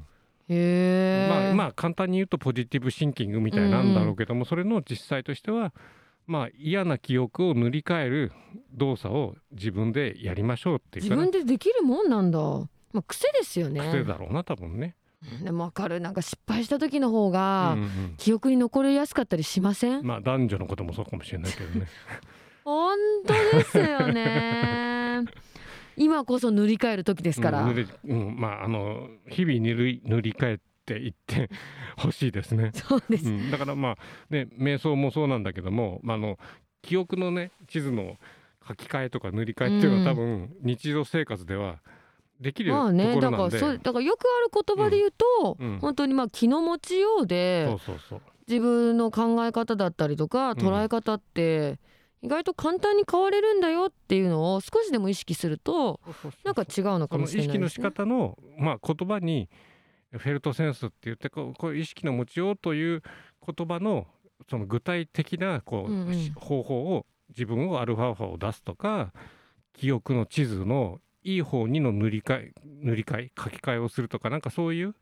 [0.49, 1.27] え。
[1.27, 5.73] まあまあ簡単に言うとポジティブシンキングみたいなんだろうけども、それの実際としては
[6.27, 8.31] まあ嫌な記憶を塗り替える
[8.71, 12.39] 動作を自分でやりましょうっていう自分でできるもんなんだ。
[12.39, 13.81] まあ癖ですよね。
[13.81, 14.95] 癖だろうな多分ね。
[15.39, 15.45] うん。
[15.45, 15.99] でもわかる。
[15.99, 18.15] なんか失敗した時の方うんがうん。
[18.17, 21.87] 記憶に残りやすかったりしません、まあ男女のこともそうかもしれないけどね。
[22.63, 25.25] 本当ですよね。
[25.95, 31.49] 今こそ塗り替える時ですから、うんうん、まああの日々塗り塗り替えていって
[31.97, 32.71] ほしいですね。
[32.73, 33.97] そうです、うん、だからまあ
[34.29, 36.37] ね瞑想もそうなんだけども、まあ、あの
[36.81, 38.17] 記憶のね地図の
[38.67, 41.79] 書き換えとか塗り替えっていうのは多分日常生活では
[42.43, 45.67] できるとこまあねだからろなんで、そうだからよくある言葉で言うと、うん。
[45.67, 45.79] うん。
[45.79, 47.75] 本当にまあ気の持ちようで
[48.47, 50.57] 自分の考え方だったりとかん。
[50.57, 51.79] 捉え方って
[52.21, 55.99] 意外と簡単に変われるんだよっていうのを少しでも意識すると
[56.45, 57.81] なんか違うのかもしれ意識の仕。
[57.81, 59.49] 方の、まあ、言葉に
[60.11, 63.01] フェルトセンスって言ってこうこういう意識の持ちようという
[63.45, 64.07] 言葉の
[64.49, 66.31] その具体的なこう、うんうん。
[66.35, 69.11] 方法を自分をアルファアルファを出すとか
[69.73, 74.97] 記憶の地図のいい方にの塗り替え塗り替え書き換えをするとかなんかそういうこ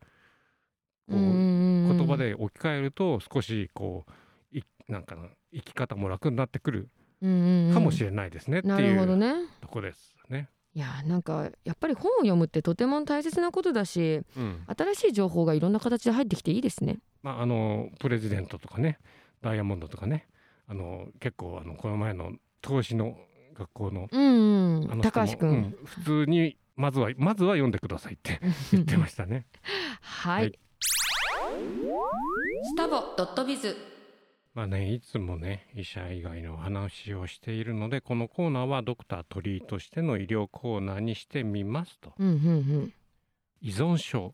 [1.10, 4.06] う言言葉で置き換えると少しこ
[4.54, 6.90] ういなんかな生き方も楽になってくる
[7.22, 9.34] かもしれれないですねってないうね。
[9.62, 10.50] とこですね。
[10.74, 17.00] いやなんかやっぱり本を読むってとても大切なことだしうん新しい情報がいろんな形で入ってきていいですね。
[17.24, 18.98] まあ、あのプレジデントとかね
[19.42, 20.28] ダイヤモンドとかね
[20.68, 22.32] あの結構あのこの前の
[22.62, 23.18] 投資の
[23.62, 28.40] 学校のうん、高橋くん、うん普通にまずはまずは読んでくださいって
[28.72, 29.46] 言ってましたね。
[30.02, 30.60] はい、はい。
[32.64, 33.76] スタボドットビズ。
[34.54, 42.14] まあねいつもね医者以外の話をしているのでこのコーナーはドクター鳥居としての医療コーナーにしてみますと。
[42.18, 42.94] うんうん
[43.64, 44.34] 依存症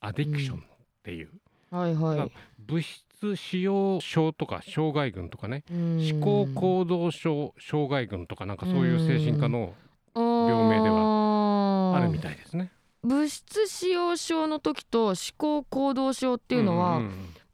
[0.00, 0.60] アディクションっ
[1.02, 1.30] ていう、
[1.72, 1.78] うん。
[1.78, 2.28] はいはい、まあ
[3.36, 5.64] 使用症とか障害群とかね。
[5.70, 9.74] 思思考行動症障害群とかなんかそういう精神科の
[10.14, 12.72] 病名ではあるみたいですね。
[13.02, 17.00] 物質使用症の時と思考行動症っていうのは、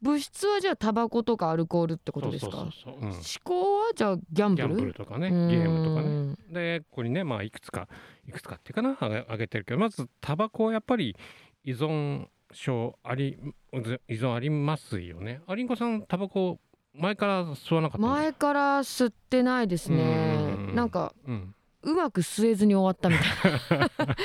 [0.00, 2.59] 物質はじゃあタバコとかアルコールってことですか？
[2.59, 2.70] 思
[3.42, 4.68] 考はじゃあギャンブル？
[4.68, 6.29] ギャンブルとかねゲームとかね。
[6.29, 7.88] ねでここにねまあいくつか
[8.27, 8.96] いくつかっていうかな
[9.29, 11.16] あげてるけどまずタバコはやっぱり
[11.64, 13.38] 依存症あり
[14.08, 15.40] 依存ありますよね。
[15.46, 16.58] アリンコさんタバコ
[16.94, 20.36] 前から吸わなかった前から吸ってないですね。
[20.68, 20.74] うん。
[20.74, 21.54] なんかうん。
[21.82, 24.16] うまく吸えずに終わったみたいな。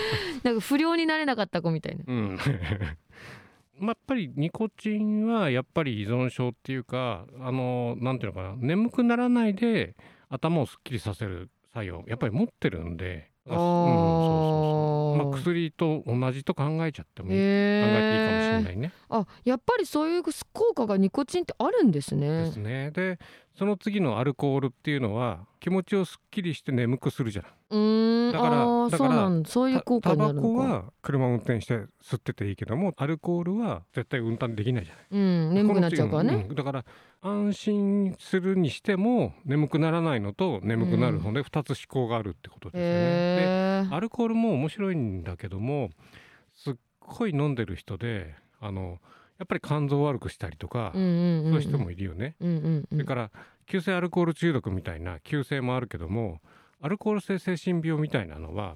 [0.44, 2.04] なんか不良になれなかった子みたいな。
[2.08, 2.40] うん。
[3.80, 8.56] まあやっぱりニコチンはやっぱり依存症っていうかあのなんていうのかな。
[8.56, 9.96] 眠くならないで
[10.30, 18.94] 頭をすっきりさせる作用やっぱり持ってるんで、うん、そうそうそう、まあ、薬と同じと考えちゃってもいい、考えていいかもしれないね。
[19.10, 22.92] あやっぱりそういう効果がニコチンってあるんですねですね。
[22.92, 23.20] で
[23.56, 27.52] その次のアルコールっていうのは気持ちをすっきりして眠くするじゃない。
[27.72, 35.06] うーんだからだからそういうた効果タバコになるのかは車を運転して吸ってていいけどもアルコールは絶対運転できないじゃない。
[35.12, 36.86] うん眠くなっちゃうからね、この次んだから
[37.22, 42.92] 安心するにしても眠くならないのと眠くなるので2つ思考があるってことですよね。
[42.92, 45.90] でへえアルコールも面白いんだけども
[46.56, 49.00] すっごい飲んでる人であの
[49.38, 51.52] やっぱり肝臓を悪くしたりとか、うんうんうんうん。
[51.52, 52.36] そういう人もいるよね。
[52.40, 52.88] うんうんうん。
[52.92, 53.32] それから
[53.66, 56.42] 急性アルコール中毒みたいな急性もあるけども
[56.82, 58.76] アルコール性精神病みたいなのは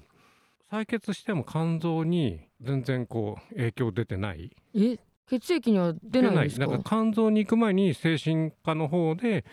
[0.70, 4.50] 採血しても肝臓に全然こう影響出てない。
[4.74, 4.98] え？
[5.28, 6.66] 血液には出ないんですか？
[6.66, 9.44] なんか肝臓に行く前に精神科の方で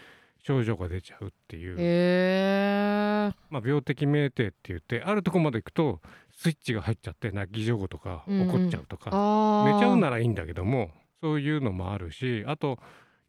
[0.43, 6.01] 症状が出ちゃうっていう、まあ、病的命定って言ってあるとこまで行くと
[6.35, 8.41] スイッチが入っちゃって泣き上戸とかうん。
[8.41, 9.73] うん怒っちゃうとか、あー。
[9.75, 10.89] 寝ちゃうならいいんだけども
[11.21, 12.79] そういうのもあるしあと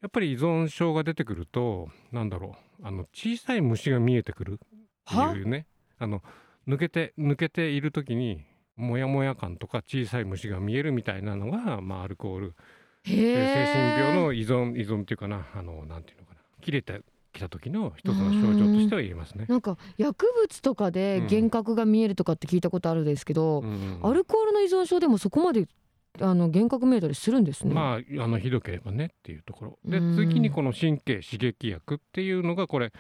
[0.00, 4.58] やっぱり依存症が出てくるとなんだろうあの小さい虫が見えてくるっ
[5.32, 5.66] ていうね。
[5.98, 6.22] あの
[6.66, 8.44] 抜けて抜けている時に
[8.76, 12.54] モヤモヤ感とか小さい虫が見えるみたいなのが、まあ、アルコール。
[13.04, 16.40] 精神病の依存依存っていうかなあのなんていうのかな。
[16.60, 17.00] 切れて
[17.32, 19.46] きた時の一つの症状としては言えますね。
[19.48, 21.22] なんか薬物とかでうん。
[21.24, 25.66] 幻覚が見えるとかって聞いたことあるんですけど、うんアルコールの依存症でもそこまで
[26.20, 27.74] あの幻覚見えたりするんですね。
[27.74, 29.78] まああのひどければねっていうところ。
[29.84, 30.16] でうん。
[30.16, 32.92] 次にこの神経刺激薬っていうのがこれ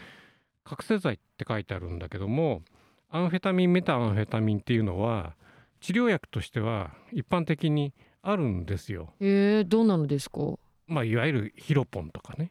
[0.64, 2.62] 覚醒剤って書いてあるんだけども
[3.10, 5.34] アンフェタミンメタアンフェタミンっていうのは
[5.82, 7.92] 治療薬としては一般的に
[8.22, 9.12] あるんですよ。
[9.20, 10.38] へえどうなのですか？
[10.86, 12.50] まあいわゆるヒロポンとかね。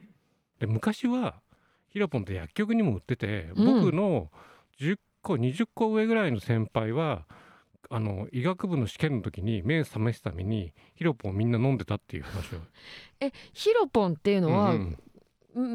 [0.59, 1.41] で昔は
[1.89, 4.29] ヒロポンって薬局にも売っててうん僕の
[4.79, 7.25] 10個20個上ぐらいの先輩は
[7.89, 12.59] あの医学部の試験の時に目を覚ますためにヒロポンをみんな飲んでたっていう話を。
[13.21, 14.97] えヒロポンっていうのは、うんうんうん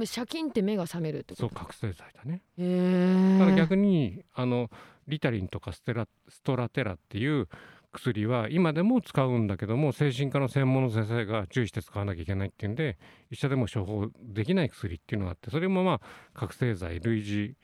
[0.07, 1.43] シャキンって目が覚めるってこと？
[1.43, 2.43] そう覚醒剤だね。
[2.57, 3.39] へえ。
[3.39, 4.71] だから逆にあの
[5.09, 7.49] リタリンとかステラストラテラっていう
[7.93, 12.99] 薬は今でも使うんだけども精神科の専門の先生が注意して使わなきゃいけないっていうんで
[13.31, 16.01] 医者でも処方できない薬っていうのがあってそれもまあ
[16.35, 17.55] 覚醒剤類似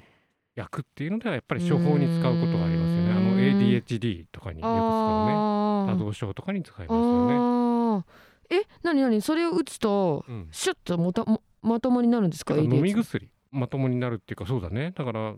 [0.54, 3.12] 薬っていうのではやっぱり処方に使うことがありますよね。
[3.12, 5.92] あの ADHD とかによく使うね。
[5.92, 7.34] 多動症とかに使いますあよね。
[7.34, 8.04] ー
[8.50, 10.48] えなになにそれを打つとうん。
[10.50, 12.54] シュッともたもまともになるんですか？
[12.54, 13.30] 飲み薬。
[13.50, 14.92] まともになるっていうかそうだね。
[14.94, 15.34] だから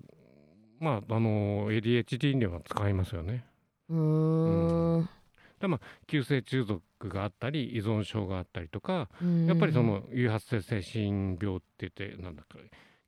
[0.81, 3.45] まああの ADHD には使いますよね。
[3.89, 5.09] うーん。
[6.07, 9.47] 急性中毒があったり依存症があったりとかうん。
[9.47, 12.59] やっぱりその誘発性精神病って言ってなんだか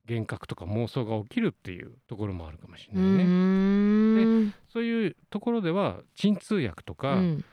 [0.08, 3.24] 幻覚とか妄想が起きるっていうところもあるかもしれうないね。
[3.24, 4.54] ーん。
[4.72, 7.44] そういうところでは鎮痛薬とか、うん。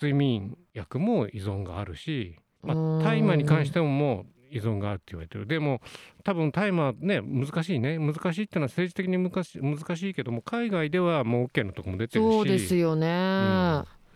[0.00, 3.04] 睡眠薬も依存があるし、まあ、うん。
[3.04, 5.46] 大麻に関してももう依存があるって言われてる。
[5.46, 5.80] でも
[6.24, 7.98] 多分大麻ね難しいね。
[7.98, 12.32] 難しいっていうのは政治的に難し難しいけども海外ではもう OK のとこも出てるし。
[12.32, 13.06] そうですよね、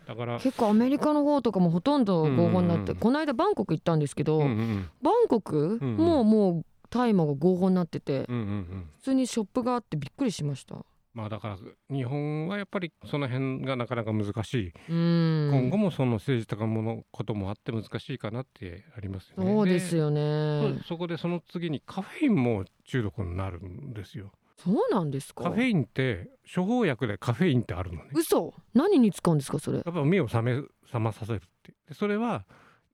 [0.06, 2.96] だから、結構アメリカの方とかもほとんど合法になって、うんうんうん。
[2.96, 5.96] この間バンコク行ったんですけど、うんうんバンコク、うんうん。
[5.96, 8.90] もうもう大麻が合法になってて、うんうんうん。
[8.98, 10.76] 普通にショップがあってびっくりしました。
[11.16, 11.56] まあだから
[11.88, 15.50] 日本はやっぱりその辺がなかなか難しい、うん。
[15.50, 19.50] 今後もその政治とかものこともあって難しいかなってありますよね。
[19.50, 20.78] そうですよね。
[20.82, 24.30] そそこでその次にカフェインも中毒になるんですよ。
[24.62, 25.44] そうなんですか？
[25.44, 28.10] カフェインって処方薬でカフェインってあるのね。
[28.14, 28.52] 嘘。
[28.74, 29.78] 何に使うんですかそれ？
[29.78, 31.72] やっぱ目を覚め覚まさせるって。
[31.88, 32.44] でそれは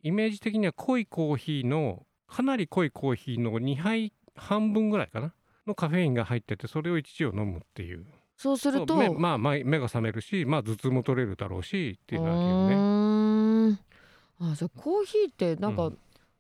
[0.05, 5.35] イメージ的には濃いコーヒーのかなり濃いコーヒーの2杯半分ぐらいかな
[5.67, 8.05] のカフェインが入っててそれを一時を飲むっていう
[8.37, 13.79] そうするとまあ、まあ目が覚めるし、まあ、頭痛も取れるだろうしっていうのね。
[14.41, 15.99] あじゃあコーヒーってなんか、うん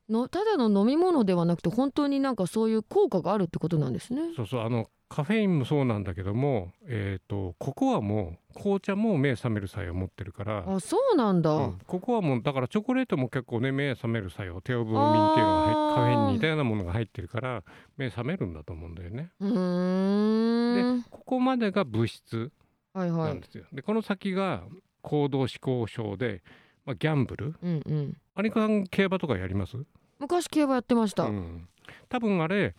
[0.09, 4.23] のただの飲み物ではなくて本当になんかそういう効果があるってことなんですね。
[4.37, 11.51] そうそうあのカフェインもそうなんだけども、えー、とココアも紅茶も目覚める作用を持ってるから、あそうなんだ。
[11.51, 17.63] うんココアもだからチョコレートも結構ね目覚める作用テオブロミンっていうのがカフェインに似たようなものが入ってるから
[17.99, 19.31] 目覚めるんだと思うんだよね。
[19.39, 21.03] うーん。
[21.11, 22.51] ここまでが物質
[22.95, 23.41] はいはないん。
[23.41, 23.65] ですよ。
[23.71, 24.63] でこの先が
[25.03, 26.43] 行動思考症で、
[26.87, 27.55] まあ、ギャンブル？
[27.63, 28.17] うんうん。
[28.35, 29.77] アニカさん競馬とかやります？
[30.19, 31.25] 昔競馬やってました。
[31.25, 31.69] うん、
[32.09, 32.75] 多分あれ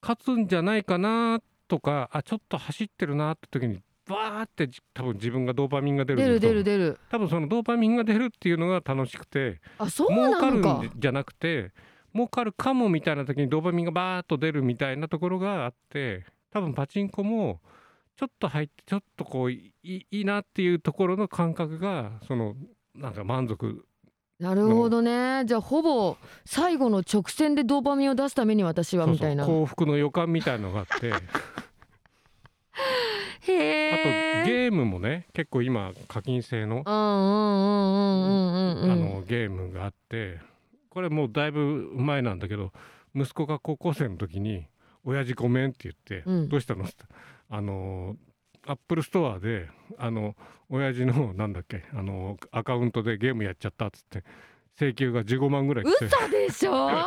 [0.00, 7.00] 勝つんじゃないかなとかあちょっと走ってるなって時にバーってじ多分自分がドーパミンが出る出る出る出出る。
[7.10, 10.92] 多分そのドーパミンが出るっていうのが楽しくてあそう儲かるなのかん。
[10.94, 11.72] じゃなくて
[12.14, 17.60] 儲かるかもみたいな時にドーパミンがバーッと出るみたいなところがあって多分パチンコも
[18.16, 22.54] ちょっと入ってちょっとこういいいいなっていうところの感覚がその
[22.94, 23.84] なんか満足
[24.40, 25.44] なるほどね。
[25.46, 29.46] じゃあほぼ最後の直線でドーパミンを出すために私はみたいな。
[29.46, 31.12] 幸福の予感みたいのがあって。
[33.96, 34.44] へあとえ。
[34.46, 36.82] ゲームもね結構今課金制の
[39.26, 40.38] ゲームがあって
[40.90, 42.72] これもうだいぶ前なんだけど
[43.14, 44.66] 息子が高校生の時に
[45.04, 46.94] 「親父ごめん」って言って「うんどうしたの?」って
[47.50, 48.16] あの
[48.66, 49.68] アップルストアで
[49.98, 50.34] あの
[50.70, 54.24] 親父のなんだっけあのアカウントでゲームやっちゃったっつって
[54.78, 56.88] 請求が15万ぐらい来て嘘でしょ？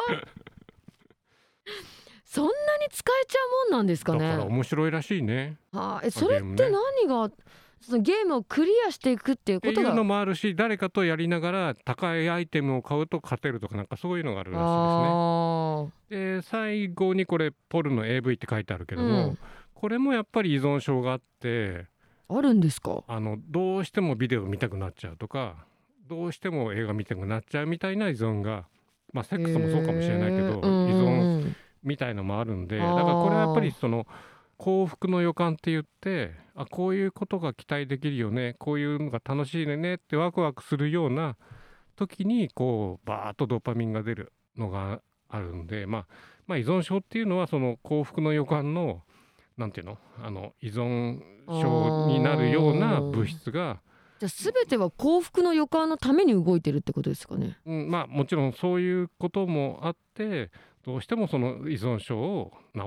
[2.37, 5.57] そんなに使えちゃうもんなんですかだからね面白いらしいね。
[5.73, 7.31] あえそれって何が
[7.81, 9.93] そのゲームをクリアしていくっていうことが。
[9.93, 14.63] のもあるし誰かとやりながら高いアイテムを買うと勝てるとかなんかそういうのがあるらしい
[16.13, 16.37] ですね。
[16.37, 19.37] あで最後にこれポルノ AV って書いてあるけーども、うん。
[19.73, 21.85] これもやっぱり依存症があって
[22.29, 23.03] あるんですか？
[23.07, 25.55] あのどうしてもビデオ見たくなっちゃうとか
[26.07, 28.65] どうしても映画見たくなっちゃうみたいな依存が
[29.13, 31.55] まあセックスもそうかもしれないけど、依存うん
[31.87, 34.05] みたいのもあるんでだからこれはやっぱりその
[34.57, 41.37] 幸福の予感って言ってあこういうことが期待できるよねこういうのが楽しいねってワクワクするような
[41.95, 46.05] 時にこうバーッとドーパミンが出るのがあるんで、まあ、
[46.47, 49.03] まあ依存症っていうのはその幸福の予感の
[49.57, 53.79] なんていうのあの依存症になるような物質が、
[54.19, 57.57] じゃあ全ては幸福の予感のために動いてるってことですかね？
[57.65, 60.51] うん、まあもちろんそういうこともあって
[60.87, 62.81] どうしてもその依存症を治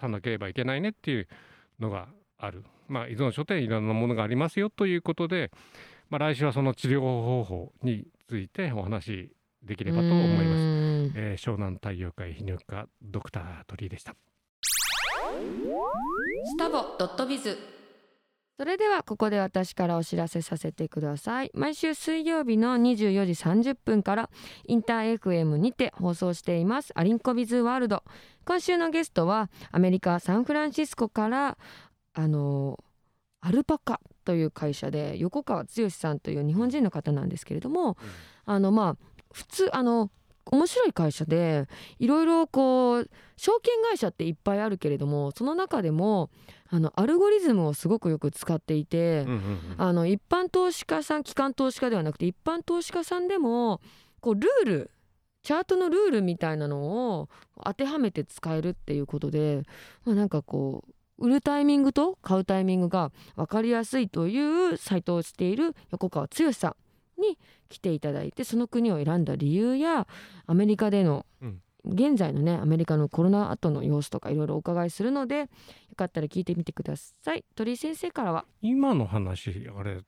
[0.00, 1.28] さなければいけないねっていう
[1.78, 2.64] のがある。
[2.88, 5.52] まあ依存症っていろんなものがありますよということで、
[6.10, 9.32] まあ、来週はその治療方法についてお話し
[9.62, 11.12] できればと思います。
[11.12, 14.16] すえー湘南太陽会泌尿器科ドクター鳥居でした。
[16.46, 17.56] スタボドットビズ
[18.56, 21.50] それではここで私からお知らせさせてください。
[21.54, 24.30] 毎週水曜日の24時30分から
[24.68, 28.04] インター FM にて放送していますアリンコビズワールド。
[28.44, 31.58] 今週のゲストはアメリカサンフランシスコから
[32.12, 32.78] あの
[33.40, 37.96] アルパカという会社で横川剛さんという日本人の方なんですけれども、
[38.44, 38.96] あのまあ
[39.32, 40.10] 普通あの
[40.50, 41.66] 面白い会社で
[41.98, 46.30] いろいろこう証券会社っていっぱいあるけれどもその中でも
[46.70, 49.74] あのアルゴリズムをすごくよく使っていて、うんうんうん。
[49.78, 53.80] あの一般投資家さん機関投資家ではなくて一般投資家さんでも
[54.20, 54.90] こうルール
[55.42, 57.28] チャートのルールみたいなのを
[57.62, 59.62] 当てはめて使えるっていうことで、
[60.04, 66.76] まあ、なんかこう売るタイミングと買うタイミングが分かりやすいというサイトをしている横川剛さん
[67.18, 67.38] に
[67.68, 70.06] 来ていただいてその国を選んだ理由や
[70.46, 71.60] アメリカでのうん。
[71.86, 75.46] 現在のねアメリカのコロナ後の様子とかいろいろお伺いするのでよ
[75.96, 77.44] かったら聞いてみてください。
[77.54, 78.46] 鳥居先生からは。
[78.62, 80.00] 今の話あれ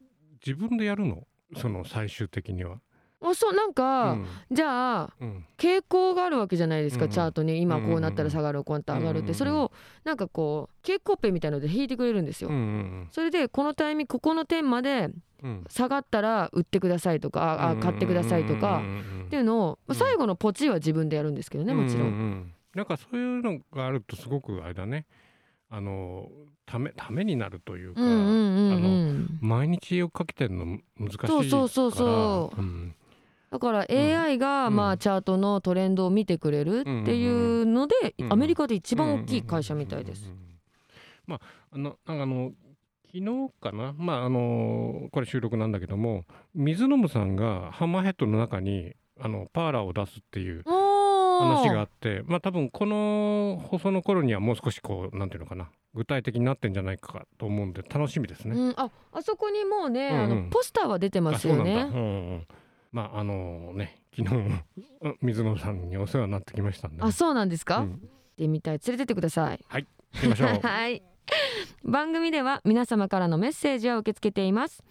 [0.42, 1.24] 自分でやるの？
[1.58, 2.80] その最終的には。
[3.22, 4.26] あそうなんか、うん。
[4.50, 5.44] じゃあうん。
[5.56, 7.10] 傾向があるわけじゃないですか、うん。
[7.10, 7.60] うんチャートに。
[7.60, 9.28] 今こうなったら下がるこうなったら上がるっうんうん。
[9.28, 9.38] うんて。
[9.38, 9.72] それを
[10.04, 15.10] なんかこう傾向ペンみたいので引いてくれるんですよ、うんうんそれでこのタイミングここの点まで
[15.42, 15.64] うん。
[15.68, 18.82] 下がったら売ってくださいとかああ買ってくださいとか
[19.26, 19.96] っていうのを、まあ、うん。
[19.96, 22.04] 最後のポチは自分でやるんですけどねもちろ。
[22.04, 22.14] うんうん。
[22.14, 22.52] ん。
[22.74, 25.06] なんかそういうのがあるとすごくあれだね。
[25.68, 26.30] あの
[26.64, 29.38] ためためになるというか、うんうんうんうん。
[29.40, 30.64] 毎日追っかけてるの
[30.98, 31.28] 難しいから。
[31.28, 32.60] そうそうそうそう。
[32.60, 32.94] うん
[33.50, 34.76] だから AI がうん。
[34.76, 40.30] まあチャートのトレンドを見てくれるっていうのでうんアメリカで一番大きい会社みたいです。
[41.26, 41.40] まあ
[41.72, 42.52] あのなんかあの
[43.06, 43.94] 昨日かな？
[43.96, 46.24] まああのこれ収録なんだけども
[46.54, 55.70] 水野さんがハンマーヘッドの中にあのパーラーを出すっていう話があってまあ多分この放送の頃にはもう少しこうなんていうのかな？
[55.94, 58.54] 具体的になってんじゃないかと思うんで楽しみですね。
[58.54, 60.22] うん、ああそこにもうね、うんうん。
[60.24, 61.74] あのポスターは出てまあすよね。
[61.74, 62.46] うんうん
[62.96, 64.34] まああのね昨日
[65.02, 67.90] うん水野さんにお世話になってきましたんでね、あそうなんですか、うん。
[67.90, 67.98] 行っ
[68.38, 69.60] てみたい連れてってください。
[69.70, 69.86] 行
[70.18, 70.48] きましょう。
[70.66, 71.02] はい。
[71.84, 74.82] 番組では皆様からのメッセージを受け付けています。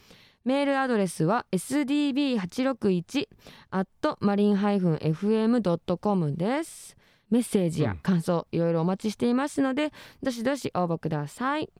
[0.43, 3.27] メールアドレスは sdb861
[3.71, 3.87] at
[4.21, 6.95] marin-fm.com です。
[7.31, 9.91] メッセージや感想、いろいろお待ちしていますので
[10.21, 11.71] どしどし応募ください。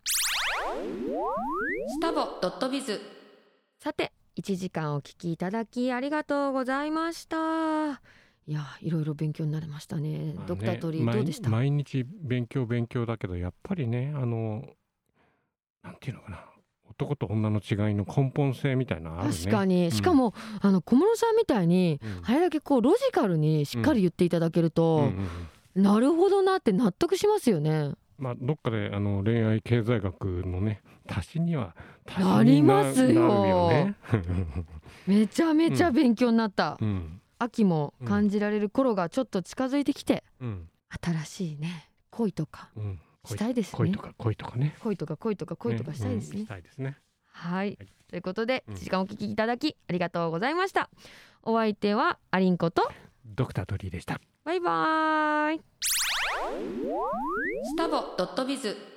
[1.88, 3.00] スタボドットビズ。
[3.80, 8.02] さて1時間お聞きいただきありがとうございました。
[8.48, 10.34] いやいろいろ勉強になりましたね。
[10.36, 11.50] まあねドクタートリーどうでした？
[11.50, 14.64] 毎毎日勉強勉強だけどやっぱりねあの
[15.84, 16.46] なんていうのかな。
[16.88, 19.36] 男と女の違いの根本性みたいなのあるね。
[19.36, 19.92] 確かに、うん。
[19.92, 22.22] しかもあの小室さんみたいにうん。
[22.24, 25.28] あれだけこうロジカルにしっかり言っていただけるうんと、うん
[25.76, 25.84] うん。
[25.84, 27.94] なるほどなって納得しますよね。
[28.18, 31.76] まあどっかであの恋愛経済学のね足しには
[32.06, 33.96] 足しなりますよね。
[35.08, 36.78] めちゃめちゃ勉強になった。
[36.82, 40.70] うん秋も感じられる頃がちょっと近づいてきて、うん
[41.04, 43.78] 新しいね恋とかうんしたいですね。
[43.78, 44.76] 恋とか恋とかね。
[44.80, 46.40] 恋とか恋とか恋とかしたいですね。
[46.40, 46.98] うんしたいですね。
[47.26, 47.78] はい、はい
[48.08, 50.90] ということでうん1時間お聞きいただきありがとうございました。
[51.44, 52.90] お相手はアリンコと
[53.26, 54.22] ドクタートリーでした。
[54.46, 55.62] バイバーイ。
[57.64, 58.95] スタボドットビズ